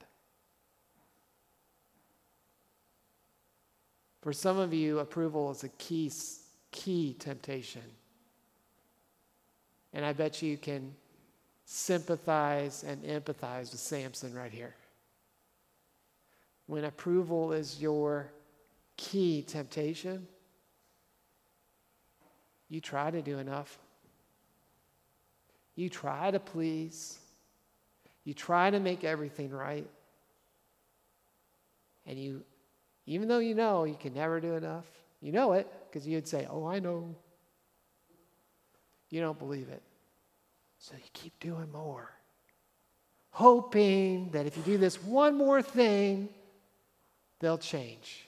[4.22, 6.10] For some of you, approval is a key,
[6.70, 7.82] key temptation.
[9.92, 10.94] And I bet you can
[11.66, 14.74] sympathize and empathize with Samson right here.
[16.66, 18.32] When approval is your
[18.96, 20.26] key temptation,
[22.70, 23.78] you try to do enough.
[25.76, 27.18] You try to please.
[28.24, 29.86] You try to make everything right.
[32.06, 32.42] And you,
[33.06, 34.86] even though you know you can never do enough,
[35.20, 37.14] you know it because you'd say, Oh, I know.
[39.10, 39.82] You don't believe it.
[40.78, 42.10] So you keep doing more,
[43.30, 46.28] hoping that if you do this one more thing,
[47.40, 48.26] they'll change.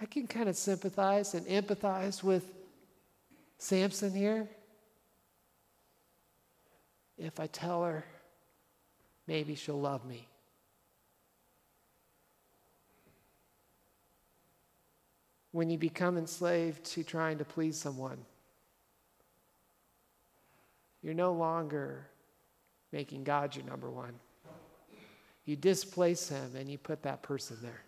[0.00, 2.44] I can kind of sympathize and empathize with
[3.58, 4.48] Samson here.
[7.16, 8.04] If I tell her,
[9.28, 10.26] maybe she'll love me.
[15.52, 18.18] When you become enslaved to trying to please someone,
[21.02, 22.06] you're no longer
[22.90, 24.14] making God your number one.
[25.44, 27.82] You displace him and you put that person there.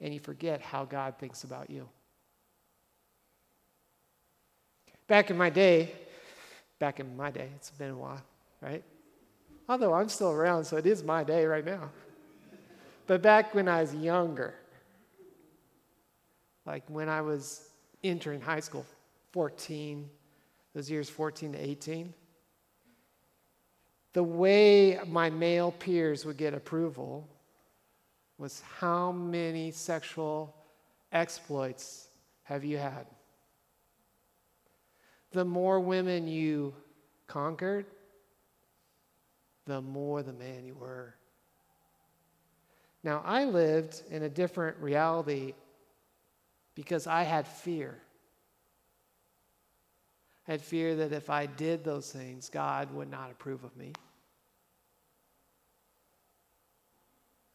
[0.00, 1.88] And you forget how God thinks about you.
[5.08, 5.92] Back in my day,
[6.78, 8.22] back in my day, it's been a while,
[8.60, 8.82] right?
[9.68, 11.90] Although I'm still around, so it is my day right now.
[13.06, 14.54] But back when I was younger,
[16.64, 17.70] like when I was
[18.02, 18.84] entering high school,
[19.32, 20.08] 14,
[20.74, 22.12] those years 14 to 18,
[24.12, 27.28] the way my male peers would get approval
[28.38, 30.54] was how many sexual
[31.12, 32.08] exploits
[32.42, 33.06] have you had?
[35.32, 36.74] The more women you
[37.26, 37.86] conquered,
[39.66, 41.14] the more the man you were.
[43.02, 45.54] Now, I lived in a different reality
[46.74, 47.98] because I had fear.
[50.48, 53.92] I had fear that if I did those things, God would not approve of me.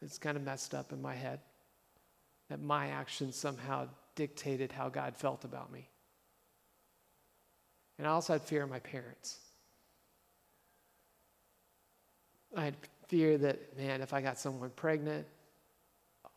[0.02, 1.40] It's kind of messed up in my head
[2.48, 5.88] that my actions somehow dictated how God felt about me.
[7.98, 9.38] And I also had fear of my parents.
[12.56, 12.76] I had
[13.08, 15.26] fear that, man, if I got someone pregnant,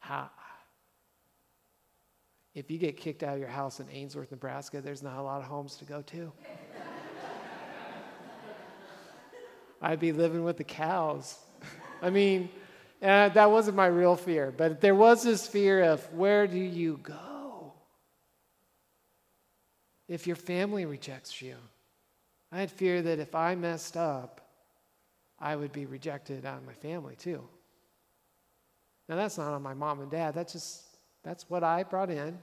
[0.00, 0.30] how,
[2.54, 5.40] if you get kicked out of your house in Ainsworth, Nebraska, there's not a lot
[5.40, 6.32] of homes to go to.
[9.80, 11.38] I'd be living with the cows.
[12.02, 12.50] I mean,
[13.00, 17.31] that wasn't my real fear, but there was this fear of where do you go
[20.08, 21.56] if your family rejects you?
[22.50, 24.40] I had fear that if I messed up,
[25.38, 27.42] I would be rejected out of my family too.
[29.08, 30.34] Now, that's not on my mom and dad.
[30.34, 30.84] That's just
[31.22, 32.38] that's what I brought in.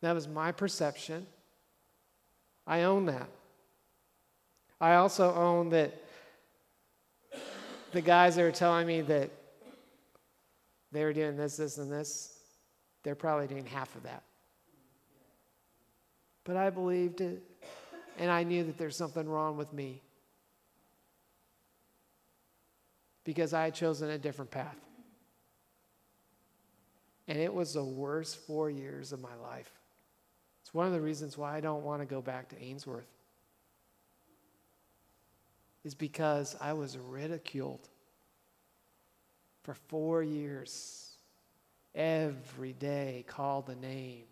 [0.00, 1.26] That was my perception.
[2.66, 3.28] I own that.
[4.80, 5.92] I also own that
[7.92, 9.30] the guys that are telling me that
[10.92, 12.38] they were doing this, this, and this,
[13.02, 14.22] they're probably doing half of that.
[16.48, 17.42] But I believed it,
[18.16, 20.00] and I knew that there's something wrong with me
[23.22, 24.78] because I had chosen a different path.
[27.28, 29.70] And it was the worst four years of my life.
[30.62, 33.12] It's one of the reasons why I don't want to go back to Ainsworth.
[35.84, 37.86] Is because I was ridiculed
[39.64, 41.10] for four years.
[41.94, 44.27] Every day called a name.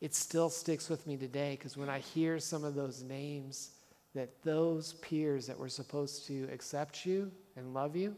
[0.00, 3.72] It still sticks with me today because when I hear some of those names
[4.14, 8.16] that those peers that were supposed to accept you and love you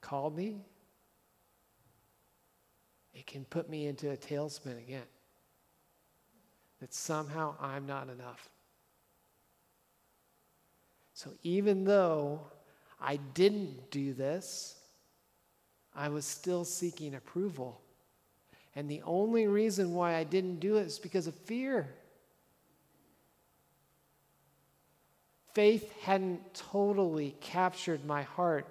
[0.00, 0.56] called me,
[3.14, 5.06] it can put me into a tailspin again.
[6.80, 8.48] That somehow I'm not enough.
[11.12, 12.40] So even though
[13.00, 14.76] I didn't do this,
[15.94, 17.81] I was still seeking approval.
[18.74, 21.88] And the only reason why I didn't do it is because of fear.
[25.52, 28.66] Faith hadn't totally captured my heart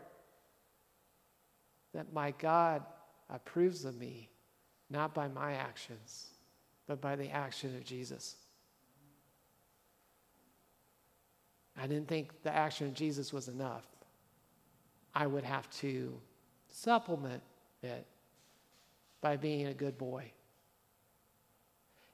[1.94, 2.84] that my God
[3.30, 4.30] approves of me
[4.90, 6.28] not by my actions,
[6.88, 8.36] but by the action of Jesus.
[11.78, 13.86] I didn't think the action of Jesus was enough.
[15.16, 16.14] I would have to
[16.68, 17.42] supplement
[17.82, 18.06] it
[19.22, 20.32] by being a good boy.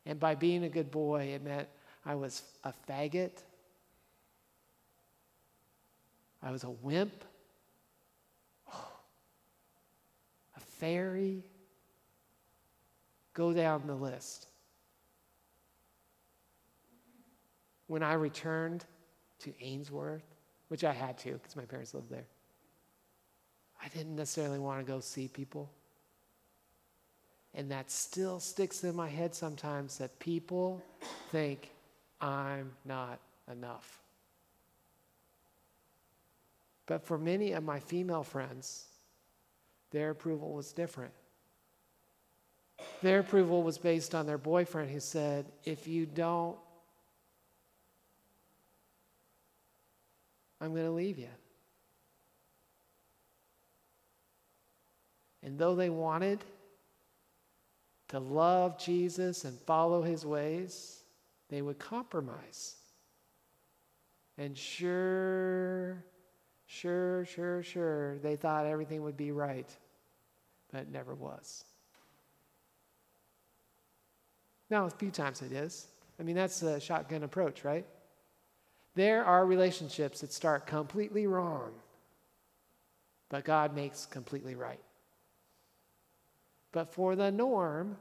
[0.06, 1.68] And by being a good boy, it meant
[2.06, 3.44] I was a faggot,
[6.42, 7.26] I was a wimp,
[8.74, 11.44] a fairy.
[13.34, 14.48] Go down the list.
[17.88, 18.86] When I returned
[19.40, 20.24] to Ainsworth,
[20.70, 22.26] which I had to because my parents lived there,
[23.84, 25.70] I didn't necessarily want to go see people.
[27.58, 30.80] And that still sticks in my head sometimes that people
[31.32, 31.72] think
[32.22, 33.18] I'm not
[33.52, 34.00] enough.
[36.86, 38.86] But for many of my female friends,
[39.90, 41.12] their approval was different.
[43.02, 46.56] Their approval was based on their boyfriend who said, if you don't,
[50.62, 51.28] I'm going to leave you.
[55.42, 56.44] And though they wanted
[58.10, 61.04] to love Jesus and follow his ways,
[61.50, 62.76] they would compromise.
[64.38, 66.04] And sure,
[66.68, 69.70] sure, sure, sure, they thought everything would be right,
[70.72, 71.66] but it never was.
[74.70, 75.88] Now, a few times it is.
[76.20, 77.86] I mean, that's a shotgun approach, right?
[78.96, 81.72] There are relationships that start completely wrong,
[83.30, 84.80] but God makes completely right.
[86.72, 87.98] But for the norm,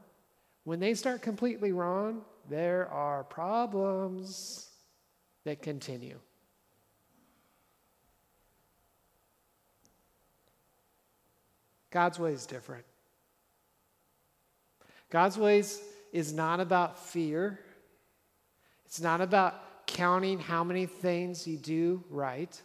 [0.63, 4.69] when they start completely wrong, there are problems
[5.43, 6.19] that continue.
[11.89, 12.85] God's way is different.
[15.09, 17.59] God's ways is not about fear.
[18.85, 22.61] It's not about counting how many things you do right.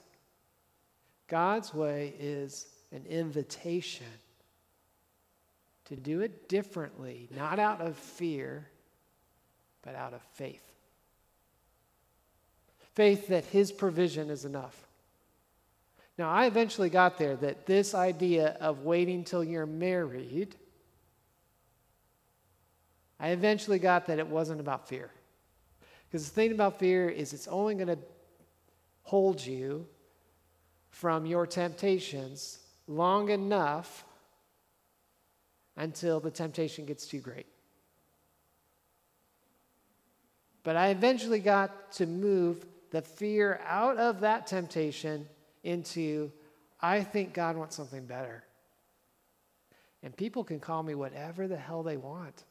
[1.28, 4.06] God's way is an invitation
[5.86, 8.68] to do it differently, not out of fear,
[9.82, 10.62] but out of faith.
[12.94, 14.86] Faith that His provision is enough.
[16.18, 20.54] Now, I eventually got there that this idea of waiting till you're married,
[23.18, 25.10] I eventually got that it wasn't about fear.
[26.08, 27.98] Because the thing about fear is it's only going to
[29.04, 29.86] hold you
[30.90, 34.04] from your temptations long enough
[35.76, 37.46] until the temptation gets too great.
[40.64, 45.26] But I eventually got to move the fear out of that temptation
[45.64, 46.30] into,
[46.80, 48.44] I think God wants something better.
[50.02, 52.44] And people can call me whatever the hell they want.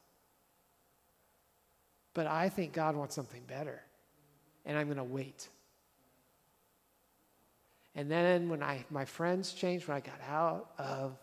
[2.14, 3.80] But I think God wants something better.
[4.66, 5.48] And I'm going to wait.
[7.94, 11.16] And then when I, my friends changed, when I got out of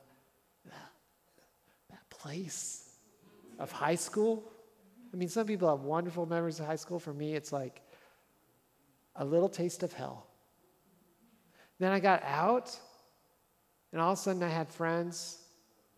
[2.19, 2.97] place
[3.57, 4.43] of high school.
[5.13, 6.99] I mean, some people have wonderful memories of high school.
[6.99, 7.81] For me, it's like
[9.15, 10.27] a little taste of hell.
[11.79, 12.77] Then I got out,
[13.91, 15.39] and all of a sudden I had friends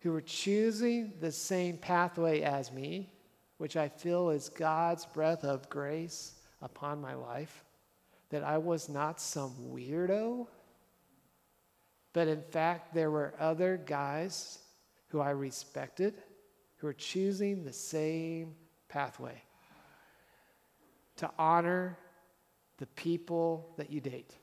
[0.00, 3.12] who were choosing the same pathway as me,
[3.58, 7.64] which I feel is God's breath of grace upon my life.
[8.30, 10.46] That I was not some weirdo,
[12.12, 14.61] but in fact, there were other guys
[15.12, 16.14] who I respected,
[16.78, 18.54] who are choosing the same
[18.88, 19.42] pathway
[21.16, 21.98] to honor
[22.78, 24.34] the people that you date.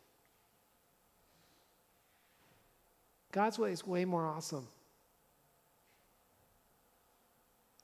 [3.32, 4.68] God's way is way more awesome.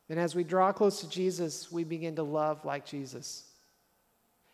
[0.08, 3.46] And as we draw close to Jesus, we begin to love like Jesus.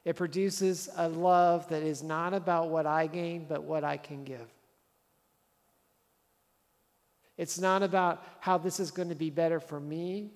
[0.06, 4.24] It produces a love that is not about what I gain, but what I can
[4.24, 4.48] give.
[7.42, 10.30] It's not about how this is going to be better for me,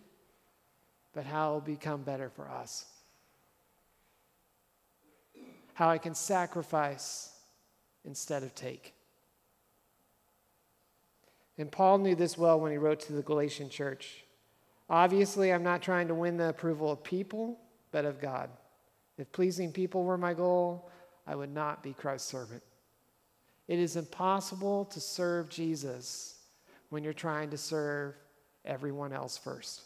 [1.13, 2.87] but how it will become better for us.
[5.75, 7.29] How I can sacrifice
[8.05, 8.95] instead of take.
[11.59, 14.23] And Paul knew this well when he wrote to the Galatian church.
[14.89, 17.59] Obviously, I'm not trying to win the approval of people,
[17.91, 18.49] but of God.
[19.19, 20.89] If pleasing people were my goal,
[21.27, 22.63] I would not be Christ's servant.
[23.67, 26.34] It is impossible to serve Jesus
[26.89, 28.15] when you're trying to serve
[28.63, 29.81] everyone else first.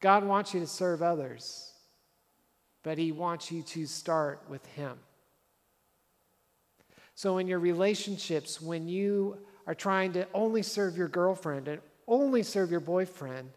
[0.00, 1.72] God wants you to serve others,
[2.82, 4.98] but He wants you to start with Him.
[7.14, 12.42] So, in your relationships, when you are trying to only serve your girlfriend and only
[12.42, 13.50] serve your boyfriend,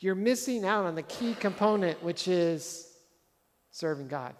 [0.00, 2.92] you're missing out on the key component, which is
[3.70, 4.34] serving God.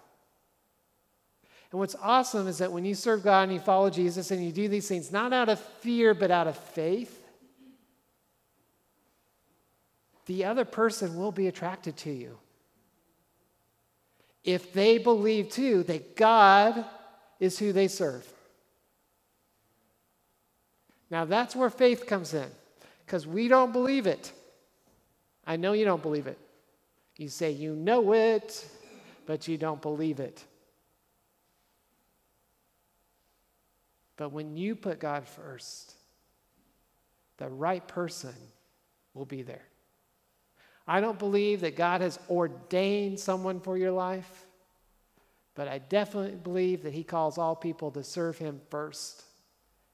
[1.71, 4.51] And what's awesome is that when you serve God and you follow Jesus and you
[4.51, 7.25] do these things, not out of fear, but out of faith,
[10.27, 12.37] the other person will be attracted to you.
[14.43, 16.85] If they believe too that God
[17.39, 18.25] is who they serve.
[21.09, 22.47] Now that's where faith comes in,
[23.05, 24.31] because we don't believe it.
[25.45, 26.37] I know you don't believe it.
[27.17, 28.65] You say you know it,
[29.25, 30.43] but you don't believe it.
[34.17, 35.93] But when you put God first,
[37.37, 38.33] the right person
[39.13, 39.65] will be there.
[40.87, 44.45] I don't believe that God has ordained someone for your life,
[45.53, 49.23] but I definitely believe that He calls all people to serve Him first.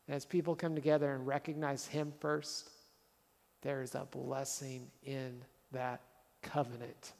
[0.07, 2.69] As people come together and recognize Him first,
[3.61, 6.01] there is a blessing in that
[6.41, 7.13] covenant.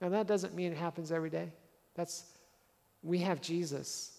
[0.00, 1.50] Now, that doesn't mean it happens every day.
[1.94, 2.24] That's,
[3.02, 4.13] we have Jesus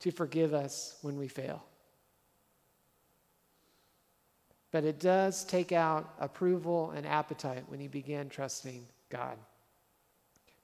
[0.00, 1.64] to forgive us when we fail.
[4.72, 9.36] But it does take out approval and appetite when you begin trusting God.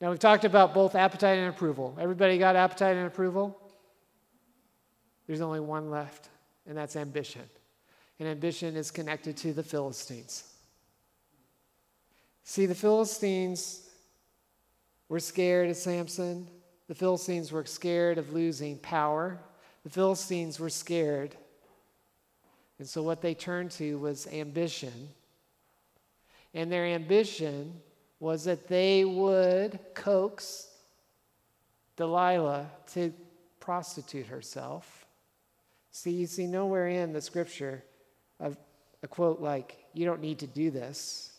[0.01, 1.97] Now, we've talked about both appetite and approval.
[1.99, 3.59] Everybody got appetite and approval?
[5.27, 6.29] There's only one left,
[6.67, 7.43] and that's ambition.
[8.19, 10.45] And ambition is connected to the Philistines.
[12.45, 13.83] See, the Philistines
[15.09, 16.47] were scared of Samson.
[16.89, 19.39] The Philistines were scared of losing power.
[19.85, 21.37] The Philistines were scared
[22.79, 25.09] and so what they turned to was ambition.
[26.55, 27.81] And their ambition
[28.21, 30.69] was that they would coax
[31.97, 33.13] Delilah to
[33.61, 35.07] prostitute herself.
[35.91, 37.83] See, you see nowhere in the scripture
[38.39, 38.57] of
[39.03, 41.33] a quote like, You don't need to do this.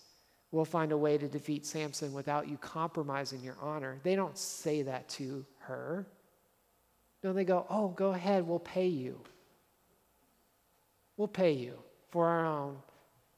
[0.51, 3.99] We'll find a way to defeat Samson without you compromising your honor.
[4.03, 6.05] They don't say that to her.
[7.23, 9.19] No, they go, Oh, go ahead, we'll pay you.
[11.17, 11.77] We'll pay you
[12.09, 12.77] for our own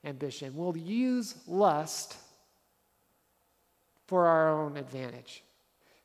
[0.03, 0.53] ambition.
[0.55, 2.15] We'll use lust
[4.05, 5.43] for our own advantage.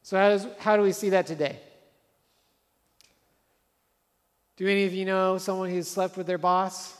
[0.03, 1.59] So, how, does, how do we see that today?
[4.57, 6.97] Do any of you know someone who's slept with their boss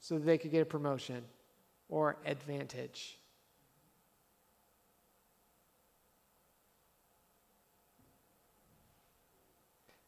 [0.00, 1.22] so that they could get a promotion
[1.90, 3.18] or advantage?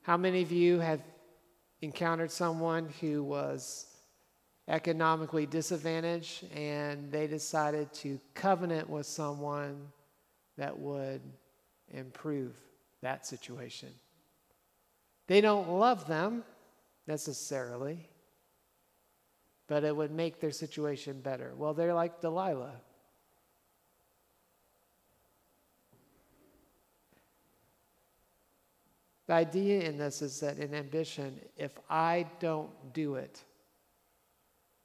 [0.01, 1.03] How many of you have
[1.83, 3.93] encountered someone who was
[4.69, 9.89] economically disadvantaged and they decided to covenant with someone
[10.57, 11.21] that would
[11.91, 12.55] improve
[13.03, 13.89] that situation.
[15.27, 16.45] They don't love them
[17.07, 18.09] necessarily,
[19.73, 21.55] but it would make their situation better.
[21.57, 22.75] Well, they're like Delilah.
[29.27, 33.43] The idea in this is that in ambition, if I don't do it,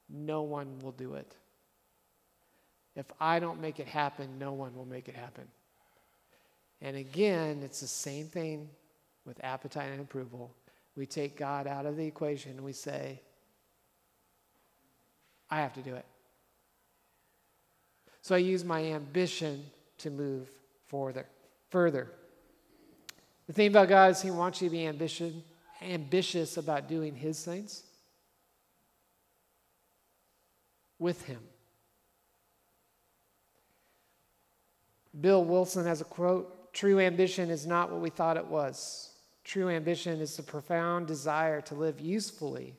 [0.08, 1.36] no one will do it.
[2.96, 5.44] If I don't make it happen, no one will make it happen.
[6.80, 8.70] And again, it's the same thing
[9.26, 10.54] with appetite and approval.
[10.96, 13.20] We take God out of the equation and we say,
[15.50, 16.04] I have to do it.
[18.22, 19.64] So I use my ambition
[19.98, 20.48] to move
[20.88, 21.26] further.
[21.70, 22.08] Further.
[23.46, 25.42] The thing about God is He wants you to be ambition,
[25.80, 27.84] ambitious about doing His things
[30.98, 31.40] with Him.
[35.18, 39.10] Bill Wilson has a quote True ambition is not what we thought it was.
[39.42, 42.74] True ambition is the profound desire to live usefully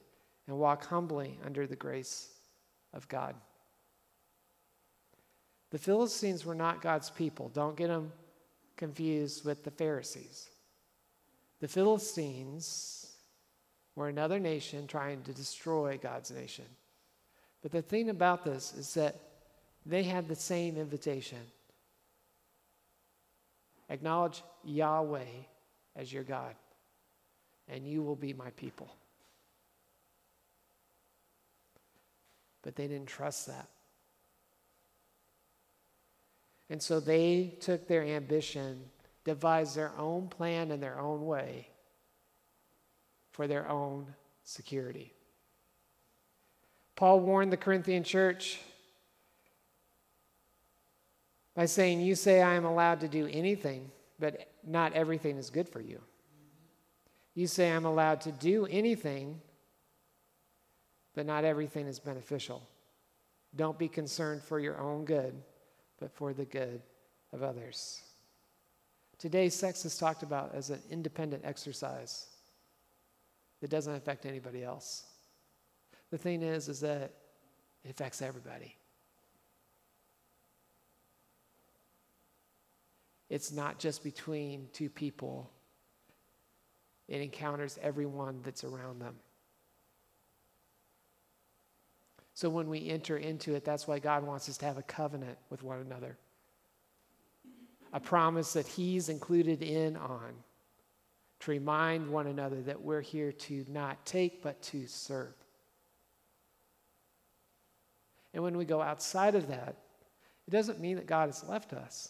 [0.48, 2.30] and walk humbly under the grace
[2.94, 3.36] of God.
[5.72, 7.50] The Philistines were not God's people.
[7.54, 8.12] Don't get them
[8.76, 10.50] confused with the Pharisees.
[11.60, 13.14] The Philistines
[13.96, 16.66] were another nation trying to destroy God's nation.
[17.62, 19.20] But the thing about this is that
[19.86, 21.40] they had the same invitation
[23.90, 25.26] acknowledge Yahweh
[25.96, 26.54] as your God,
[27.68, 28.90] and you will be my people.
[32.62, 33.68] But they didn't trust that.
[36.70, 38.84] And so they took their ambition
[39.30, 41.68] devised their own plan in their own way
[43.32, 44.08] for their own
[44.44, 45.14] security.
[46.96, 48.60] Paul warned the Corinthian church
[51.56, 55.70] by saying, You say I am allowed to do anything, but not everything is good
[55.70, 56.02] for you.
[57.36, 59.40] You say I'm allowed to do anything,
[61.20, 62.66] but not everything is beneficial.
[63.54, 65.34] Don't be concerned for your own good,
[66.00, 66.82] but for the good
[67.34, 68.00] of others.
[69.18, 72.28] Today, sex is talked about as an independent exercise
[73.60, 75.08] that doesn't affect anybody else.
[76.10, 77.12] The thing is, is that
[77.84, 78.78] it affects everybody.
[83.30, 85.52] It's not just between two people,
[87.10, 89.16] it encounters everyone that's around them.
[92.40, 95.38] So when we enter into it, that's why God wants us to have a covenant
[95.50, 96.18] with one another.
[97.92, 100.36] A promise that He's included in on
[101.42, 105.34] to remind one another that we're here to not take, but to serve.
[108.34, 109.76] And when we go outside of that,
[110.48, 112.08] it doesn't mean that God has left us.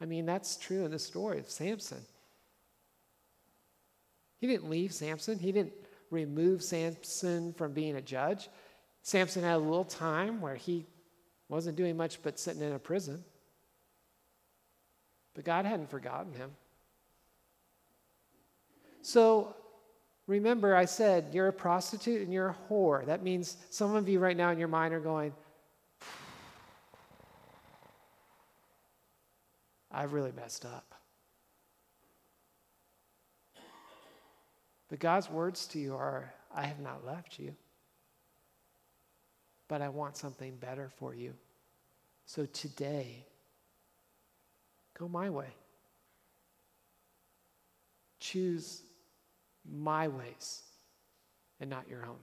[0.00, 2.02] I mean, that's true in the story of Samson.
[4.40, 5.74] He didn't leave Samson, he didn't
[6.12, 8.48] remove Samson from being a judge.
[9.02, 10.86] Samson had a little time where he
[11.48, 13.24] wasn't doing much but sitting in a prison.
[15.34, 16.50] But God hadn't forgotten him.
[19.02, 19.54] So
[20.26, 23.04] remember, I said you're a prostitute and you're a whore.
[23.06, 25.32] That means some of you right now in your mind are going,
[29.90, 30.94] I've really messed up.
[34.88, 37.54] But God's words to you are I have not left you,
[39.70, 41.32] but I want something better for you.
[42.26, 43.24] So today,
[44.98, 45.46] go my way.
[48.18, 48.82] Choose
[49.64, 50.62] my ways
[51.60, 52.18] and not your own.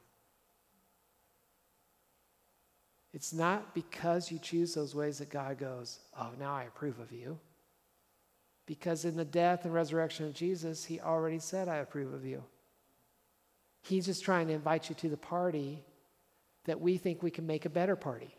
[3.14, 7.14] It's not because you choose those ways that God goes, Oh, now I approve of
[7.14, 7.40] you.
[8.66, 12.44] Because in the death and resurrection of Jesus, he already said, I approve of you.
[13.84, 15.86] He's just trying to invite you to the party
[16.68, 18.36] that we think we can make a better party.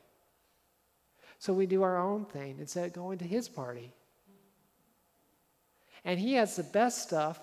[1.38, 3.92] So we do our own thing instead of going to his party.
[6.04, 7.40] And he has the best stuff.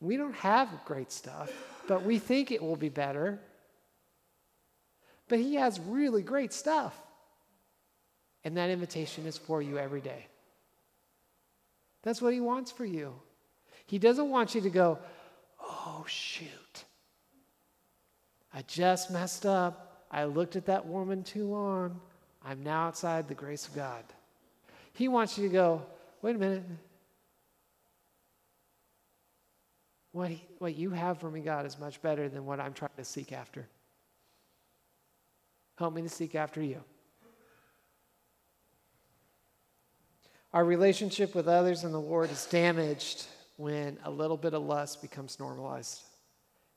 [0.00, 1.52] We don't have great stuff,
[1.86, 3.40] but we think it will be better.
[5.28, 6.94] But he has really great stuff.
[8.44, 10.26] And that invitation is for you every day.
[12.02, 13.14] That's what he wants for you.
[13.86, 14.98] He doesn't want you to go,
[15.60, 16.48] oh, shoot.
[18.54, 20.06] I just messed up.
[20.12, 22.00] I looked at that woman too long.
[22.44, 24.04] I'm now outside the grace of God.
[24.92, 25.82] He wants you to go,
[26.22, 26.62] wait a minute.
[30.12, 32.92] What, he, what you have for me, God, is much better than what I'm trying
[32.96, 33.66] to seek after.
[35.76, 36.80] Help me to seek after you.
[40.52, 43.26] Our relationship with others and the Lord is damaged
[43.56, 46.02] when a little bit of lust becomes normalized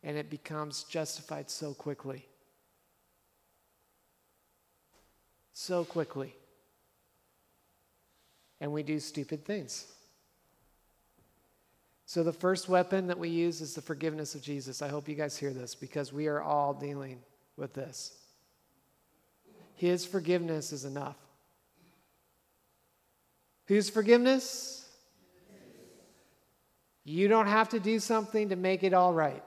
[0.04, 2.28] and it becomes justified so quickly.
[5.54, 6.36] So quickly.
[8.60, 9.86] And we do stupid things.
[12.06, 14.82] So, the first weapon that we use is the forgiveness of Jesus.
[14.82, 17.20] I hope you guys hear this because we are all dealing
[17.58, 18.18] with this.
[19.76, 21.18] His forgiveness is enough.
[23.66, 24.88] Whose forgiveness?
[27.04, 29.43] You don't have to do something to make it all right.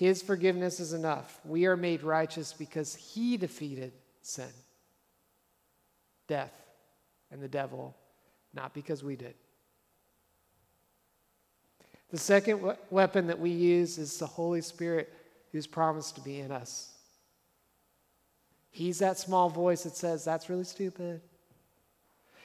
[0.00, 1.38] His forgiveness is enough.
[1.44, 3.92] We are made righteous because He defeated
[4.22, 4.48] sin,
[6.26, 6.54] death,
[7.30, 7.94] and the devil,
[8.54, 9.34] not because we did.
[12.08, 15.12] The second weapon that we use is the Holy Spirit
[15.52, 16.94] who's promised to be in us.
[18.70, 21.20] He's that small voice that says, That's really stupid.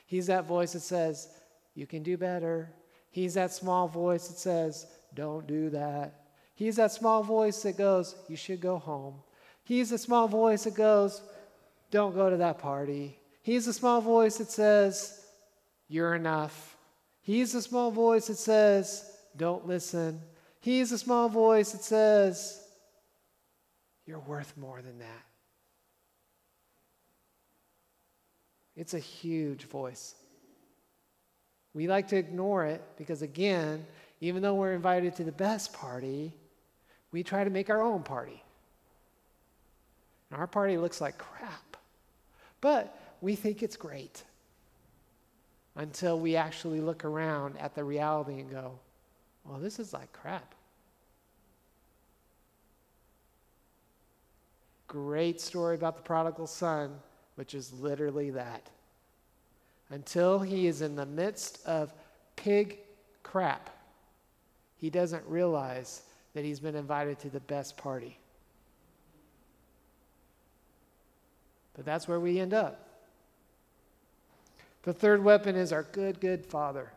[0.05, 1.29] He's that voice that says,
[1.73, 2.73] You can do better.
[3.11, 6.24] He's that small voice that says, Don't do that.
[6.55, 9.15] He's that small voice that goes, You should go home.
[9.63, 11.21] He's the small voice that goes,
[11.91, 13.19] Don't go to that party.
[13.41, 15.25] He's the small voice that says,
[15.87, 16.77] You're enough.
[17.21, 20.21] He's the small voice that says, Don't listen.
[20.61, 22.61] He's the small voice that says,
[24.05, 25.25] You're worth more than that.
[28.77, 30.15] It's a huge voice.
[31.73, 33.85] We like to ignore it because, again,
[34.21, 36.33] even though we're invited to the best party,
[37.15, 38.43] we try to make our own party.
[40.29, 41.77] And our party looks like crap.
[42.59, 44.21] But we think it's great
[45.77, 48.77] until we actually look around at the reality and go,
[49.45, 50.53] well, this is like crap.
[54.89, 56.95] Great story about the prodigal son
[57.35, 58.69] which is literally that.
[59.89, 61.93] Until he is in the midst of
[62.35, 62.79] pig
[63.23, 63.69] crap,
[64.75, 66.01] he doesn't realize
[66.35, 68.19] that he's been invited to the best party.
[71.73, 72.87] But that's where we end up.
[74.83, 76.91] The third weapon is our good, good Father.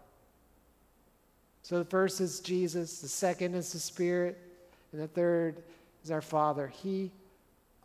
[1.63, 4.39] So the first is Jesus, the second is the Spirit,
[4.93, 5.63] And the third
[6.05, 6.67] is our Father.
[6.69, 7.11] He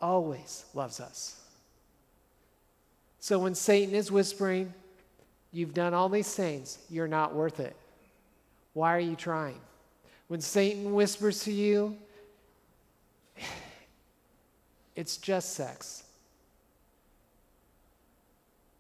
[0.02, 1.40] always loves us.
[3.22, 4.74] So when Satan is whispering,
[5.54, 7.76] You've done all these things, you're not worth it.
[8.74, 9.60] Why are you trying?
[10.28, 11.98] When Satan whispers to you,
[14.96, 16.04] it's just sex.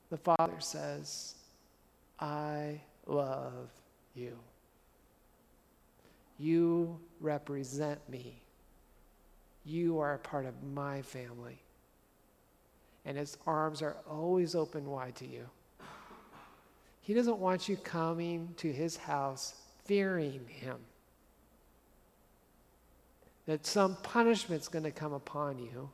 [0.09, 1.35] The Father says,
[2.19, 3.69] I love
[4.15, 4.37] you.
[6.37, 8.39] You represent me.
[9.65, 11.59] You are a part of my family.
[13.05, 15.45] And his arms are always open wide to you.
[17.01, 20.77] He doesn't want you coming to his house fearing him.
[23.45, 25.89] That some punishment's going to come upon you.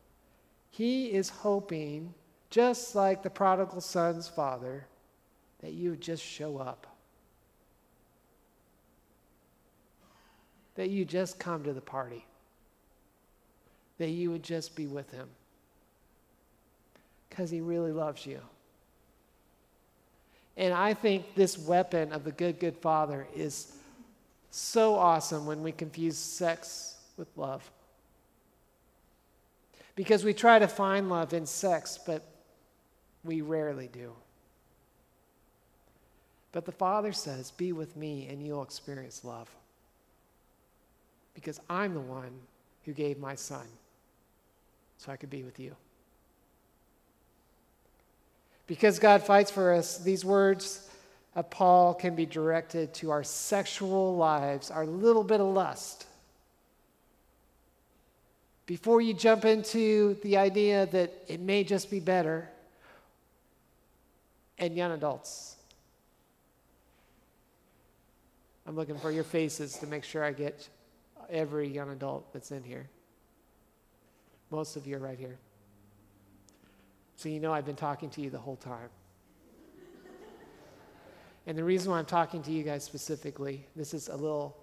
[0.70, 2.14] He is hoping,
[2.50, 4.86] just like the prodigal son's father,
[5.62, 6.86] that you just show up.
[10.76, 12.26] That you just come to the party.
[13.98, 15.28] That you would just be with him.
[17.30, 18.40] Because he really loves you.
[20.56, 23.74] And I think this weapon of the good, good father is
[24.52, 27.70] so awesome when we confuse sex with love.
[29.96, 32.24] Because we try to find love in sex, but
[33.24, 34.14] we rarely do.
[36.52, 39.54] But the Father says, Be with me and you'll experience love.
[41.36, 42.32] Because I'm the one
[42.86, 43.68] who gave my son
[44.98, 45.76] so I could be with you.
[48.68, 50.90] Because God fights for us, these words
[51.36, 56.06] of Paul can be directed to our sexual lives, our little bit of lust.
[58.70, 62.48] Before you jump into the idea that it may just be better,
[64.60, 65.56] and young adults.
[68.68, 70.70] I'm looking for your faces to make sure I get
[71.32, 72.88] every young adult that's in here.
[74.52, 75.40] Most of you are right here.
[77.16, 78.90] So you know I've been talking to you the whole time.
[81.48, 84.56] and the reason why I'm talking to you guys specifically, this is a little,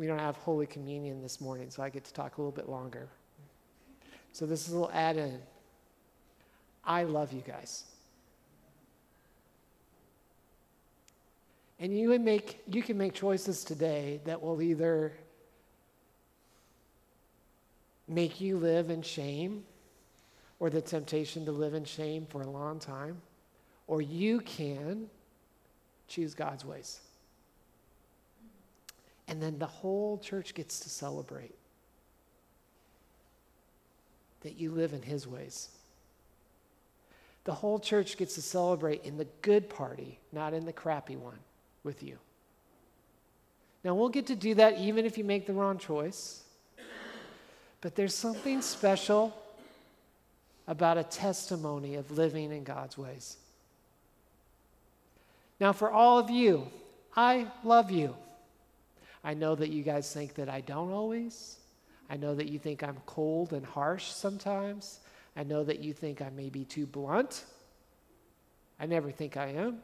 [0.00, 2.70] we don't have Holy Communion this morning, so I get to talk a little bit
[2.70, 3.06] longer.
[4.32, 5.38] So this is a little add in.
[6.82, 7.84] I love you guys.
[11.78, 15.12] And you, make, you can make choices today that will either
[18.08, 19.64] make you live in shame
[20.60, 23.20] or the temptation to live in shame for a long time,
[23.86, 25.10] or you can
[26.08, 27.00] choose God's ways.
[29.30, 31.54] And then the whole church gets to celebrate
[34.40, 35.68] that you live in His ways.
[37.44, 41.38] The whole church gets to celebrate in the good party, not in the crappy one,
[41.84, 42.18] with you.
[43.84, 46.42] Now, we'll get to do that even if you make the wrong choice.
[47.80, 49.34] But there's something special
[50.66, 53.36] about a testimony of living in God's ways.
[55.60, 56.66] Now, for all of you,
[57.16, 58.16] I love you.
[59.22, 61.56] I know that you guys think that I don't always.
[62.08, 65.00] I know that you think I'm cold and harsh sometimes.
[65.36, 67.44] I know that you think I may be too blunt.
[68.78, 69.78] I never think I am.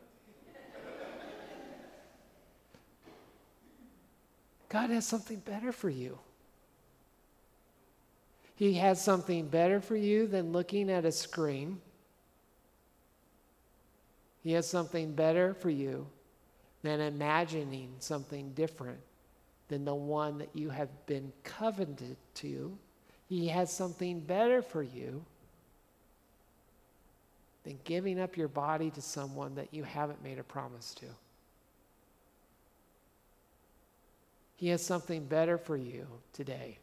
[4.69, 6.19] God has something better for you.
[8.57, 11.81] He has something better for you than looking at a screen.
[14.43, 16.07] He has something better for you
[16.83, 18.99] than imagining something different
[19.69, 22.77] than the one that you have been covenanted to.
[23.29, 25.25] He has something better for you
[27.65, 31.07] than giving up your body to someone that you haven't made a promise to.
[34.57, 36.79] He has something better for you today.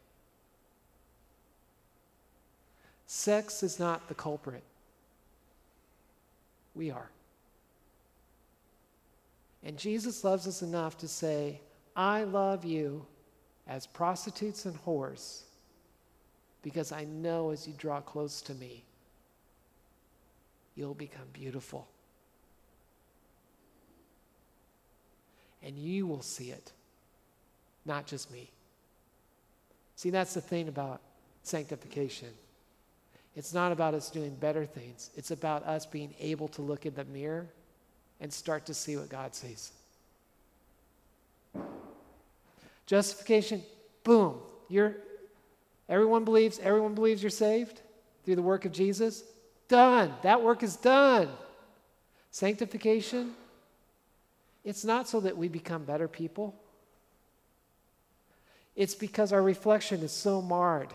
[3.07, 4.63] Sex is not the culprit.
[6.75, 7.09] We are.
[9.63, 11.61] And Jesus loves us enough to say,
[11.95, 13.05] I love you
[13.67, 15.43] as prostitutes and whores
[16.61, 18.83] because I know as you draw close to me,
[20.75, 21.87] you'll become beautiful.
[25.61, 26.71] And you will see it,
[27.85, 28.49] not just me.
[29.95, 31.01] See, that's the thing about
[31.43, 32.29] sanctification.
[33.35, 36.93] It's not about us doing better things, it's about us being able to look in
[36.95, 37.47] the mirror
[38.19, 39.71] and start to see what God sees.
[42.85, 43.63] Justification,
[44.03, 44.39] boom.
[44.69, 44.95] You're
[45.89, 47.81] everyone believes, everyone believes you're saved
[48.23, 49.23] through the work of Jesus.
[49.67, 50.13] Done.
[50.23, 51.29] That work is done.
[52.31, 53.33] Sanctification,
[54.63, 56.55] it's not so that we become better people.
[58.75, 60.93] It's because our reflection is so marred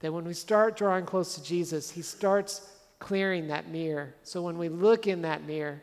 [0.00, 4.14] that when we start drawing close to Jesus, He starts clearing that mirror.
[4.22, 5.82] So when we look in that mirror,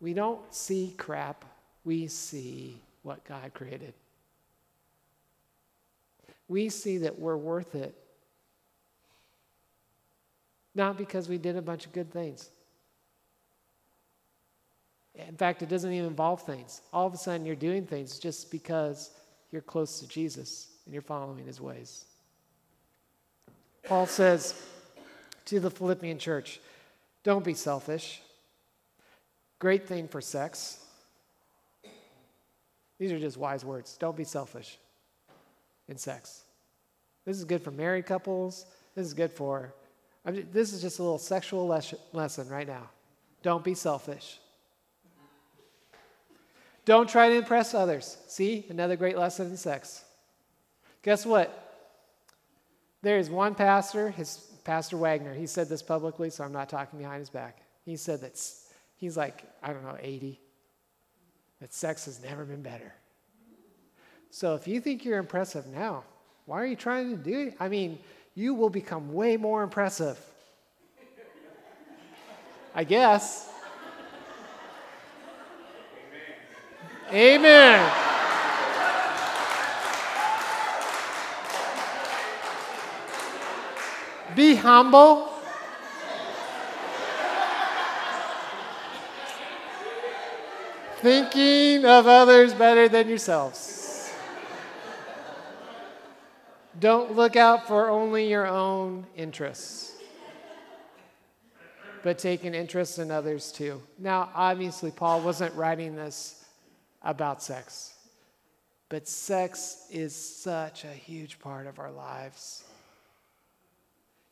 [0.00, 1.44] we don't see crap,
[1.88, 3.94] we see what God created.
[6.46, 7.94] We see that we're worth it.
[10.74, 12.50] Not because we did a bunch of good things.
[15.14, 16.82] In fact, it doesn't even involve things.
[16.92, 19.10] All of a sudden, you're doing things just because
[19.50, 22.04] you're close to Jesus and you're following his ways.
[23.84, 24.62] Paul says
[25.46, 26.60] to the Philippian church,
[27.24, 28.20] don't be selfish.
[29.58, 30.84] Great thing for sex.
[32.98, 33.96] These are just wise words.
[33.98, 34.78] Don't be selfish
[35.88, 36.42] in sex.
[37.24, 38.66] This is good for married couples.
[38.94, 39.74] This is good for,
[40.24, 42.90] I mean, this is just a little sexual les- lesson right now.
[43.42, 44.40] Don't be selfish.
[46.84, 48.16] Don't try to impress others.
[48.28, 50.04] See, another great lesson in sex.
[51.02, 51.64] Guess what?
[53.02, 56.98] There is one pastor, his Pastor Wagner, he said this publicly, so I'm not talking
[56.98, 57.62] behind his back.
[57.84, 58.38] He said that
[58.96, 60.38] he's like, I don't know, 80,
[61.60, 62.94] that sex has never been better.
[64.30, 66.04] So if you think you're impressive now,
[66.46, 67.56] why are you trying to do it?
[67.60, 67.98] I mean,
[68.34, 70.18] you will become way more impressive.
[72.74, 73.50] I guess.
[77.12, 77.40] Amen.
[77.40, 77.92] Amen.
[84.36, 85.27] Be humble.
[91.00, 94.12] Thinking of others better than yourselves.
[96.80, 99.92] Don't look out for only your own interests,
[102.02, 103.80] but take an interest in others too.
[103.96, 106.44] Now, obviously, Paul wasn't writing this
[107.02, 107.94] about sex,
[108.88, 112.64] but sex is such a huge part of our lives.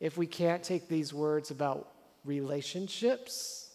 [0.00, 1.92] If we can't take these words about
[2.24, 3.70] relationships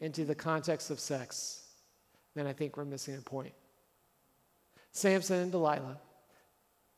[0.00, 1.65] into the context of sex,
[2.36, 3.54] then I think we're missing a point.
[4.92, 5.98] Samson and Delilah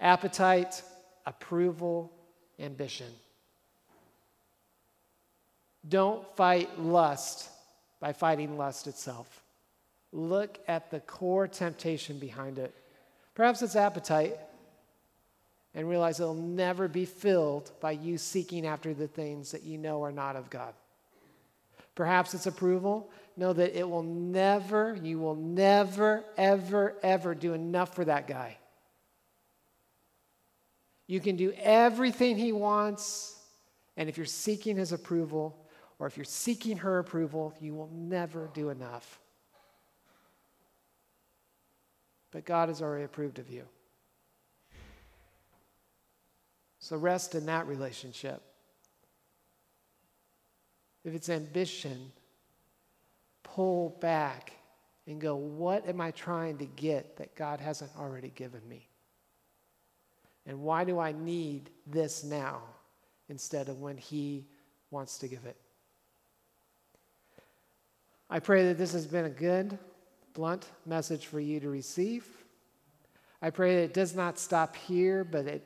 [0.01, 0.83] appetite,
[1.27, 2.13] approval,
[2.61, 3.09] ambition.
[5.89, 7.49] Don't fight lust
[7.99, 9.43] by fighting lust itself.
[10.13, 12.75] Look at the core temptation behind it.
[13.35, 14.39] Perhaps it's appetite,
[15.75, 20.03] and realize it'll never be filled by you seeking after the things that you know
[20.03, 20.75] are not of God.
[21.99, 23.11] Perhaps it's approval.
[23.37, 28.57] Know that it will never, you will never, ever, ever do enough for that guy.
[31.09, 33.37] You can do everything he wants,
[33.97, 35.59] and if you're seeking his approval,
[35.99, 39.19] or if you're seeking her approval, you will never do enough.
[42.31, 43.65] But God has already approved of you.
[46.79, 48.48] So rest in that relationship.
[51.05, 52.13] If it's ambition,
[53.43, 54.53] pull back
[55.07, 58.89] and go, what am I trying to get that God hasn't already given me?
[60.47, 62.63] And why do I need this now
[63.29, 64.47] instead of when He
[64.91, 65.57] wants to give it?
[68.31, 69.79] I pray that this has been a good,
[70.35, 72.27] blunt message for you to receive.
[73.41, 75.65] I pray that it does not stop here, but it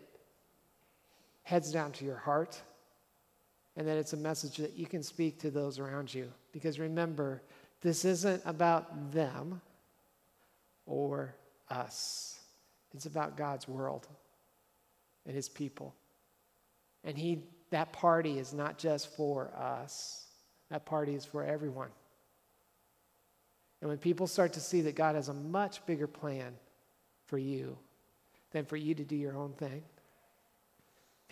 [1.43, 2.61] heads down to your heart,
[3.77, 6.31] and that it's a message that you can speak to those around you.
[6.53, 7.43] Because remember,
[7.81, 9.61] this isn't about them
[10.87, 11.35] or
[11.71, 12.39] us,
[12.95, 14.07] it's about God's world
[15.27, 15.95] and His people.
[17.05, 20.27] And he, that party is not just for us,
[20.71, 21.89] that party is for everyone.
[23.81, 26.55] And when people start to see that God has a much bigger plan
[27.27, 27.77] for you
[28.53, 29.83] than for you to do your own thing,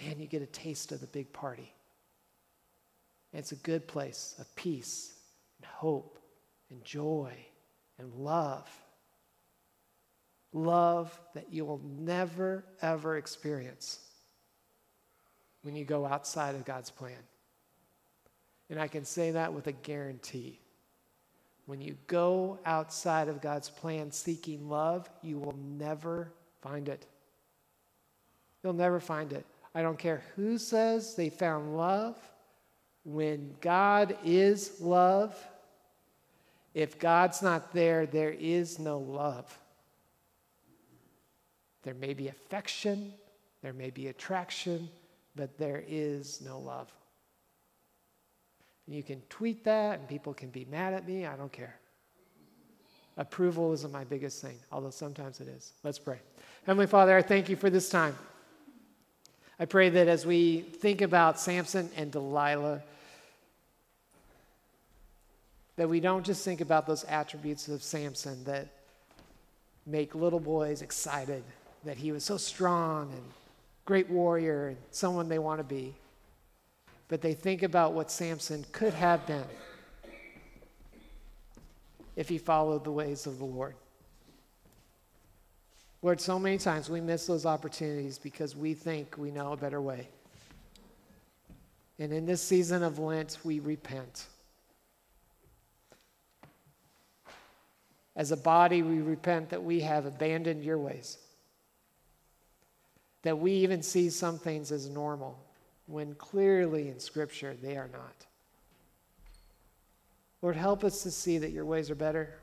[0.00, 1.72] man, you get a taste of the big party.
[3.32, 5.14] It's a good place of peace
[5.58, 6.18] and hope
[6.70, 7.32] and joy
[7.98, 8.68] and love.
[10.52, 14.00] Love that you will never, ever experience
[15.62, 17.18] when you go outside of God's plan.
[18.68, 20.58] And I can say that with a guarantee.
[21.66, 27.06] When you go outside of God's plan seeking love, you will never find it.
[28.62, 29.46] You'll never find it.
[29.74, 32.16] I don't care who says they found love.
[33.04, 35.34] When God is love,
[36.74, 39.58] if God's not there, there is no love.
[41.82, 43.12] There may be affection,
[43.62, 44.88] there may be attraction,
[45.34, 46.92] but there is no love.
[48.86, 51.24] You can tweet that and people can be mad at me.
[51.24, 51.76] I don't care.
[53.16, 55.72] Approval isn't my biggest thing, although sometimes it is.
[55.84, 56.18] Let's pray.
[56.64, 58.16] Heavenly Father, I thank you for this time.
[59.60, 62.82] I pray that as we think about Samson and Delilah,
[65.76, 68.68] that we don't just think about those attributes of Samson that
[69.86, 71.44] make little boys excited,
[71.84, 73.22] that he was so strong and
[73.84, 75.94] great warrior and someone they want to be,
[77.08, 79.44] but they think about what Samson could have been
[82.16, 83.74] if he followed the ways of the Lord.
[86.02, 89.82] Lord, so many times we miss those opportunities because we think we know a better
[89.82, 90.08] way.
[91.98, 94.24] And in this season of Lent, we repent.
[98.16, 101.18] As a body, we repent that we have abandoned your ways,
[103.22, 105.38] that we even see some things as normal
[105.86, 108.26] when clearly in Scripture they are not.
[110.40, 112.38] Lord, help us to see that your ways are better,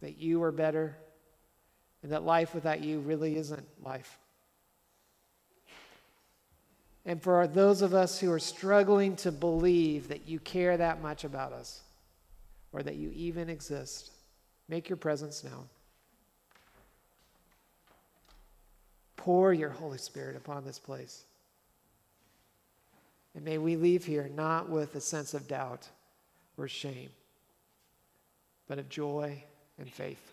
[0.00, 0.96] that you are better,
[2.02, 4.18] and that life without you really isn't life.
[7.04, 11.24] And for those of us who are struggling to believe that you care that much
[11.24, 11.80] about us
[12.72, 14.10] or that you even exist,
[14.68, 15.68] make your presence known.
[19.16, 21.24] Pour your Holy Spirit upon this place.
[23.34, 25.88] And may we leave here not with a sense of doubt
[26.56, 27.10] or shame,
[28.66, 29.42] but of joy
[29.78, 30.32] and faith.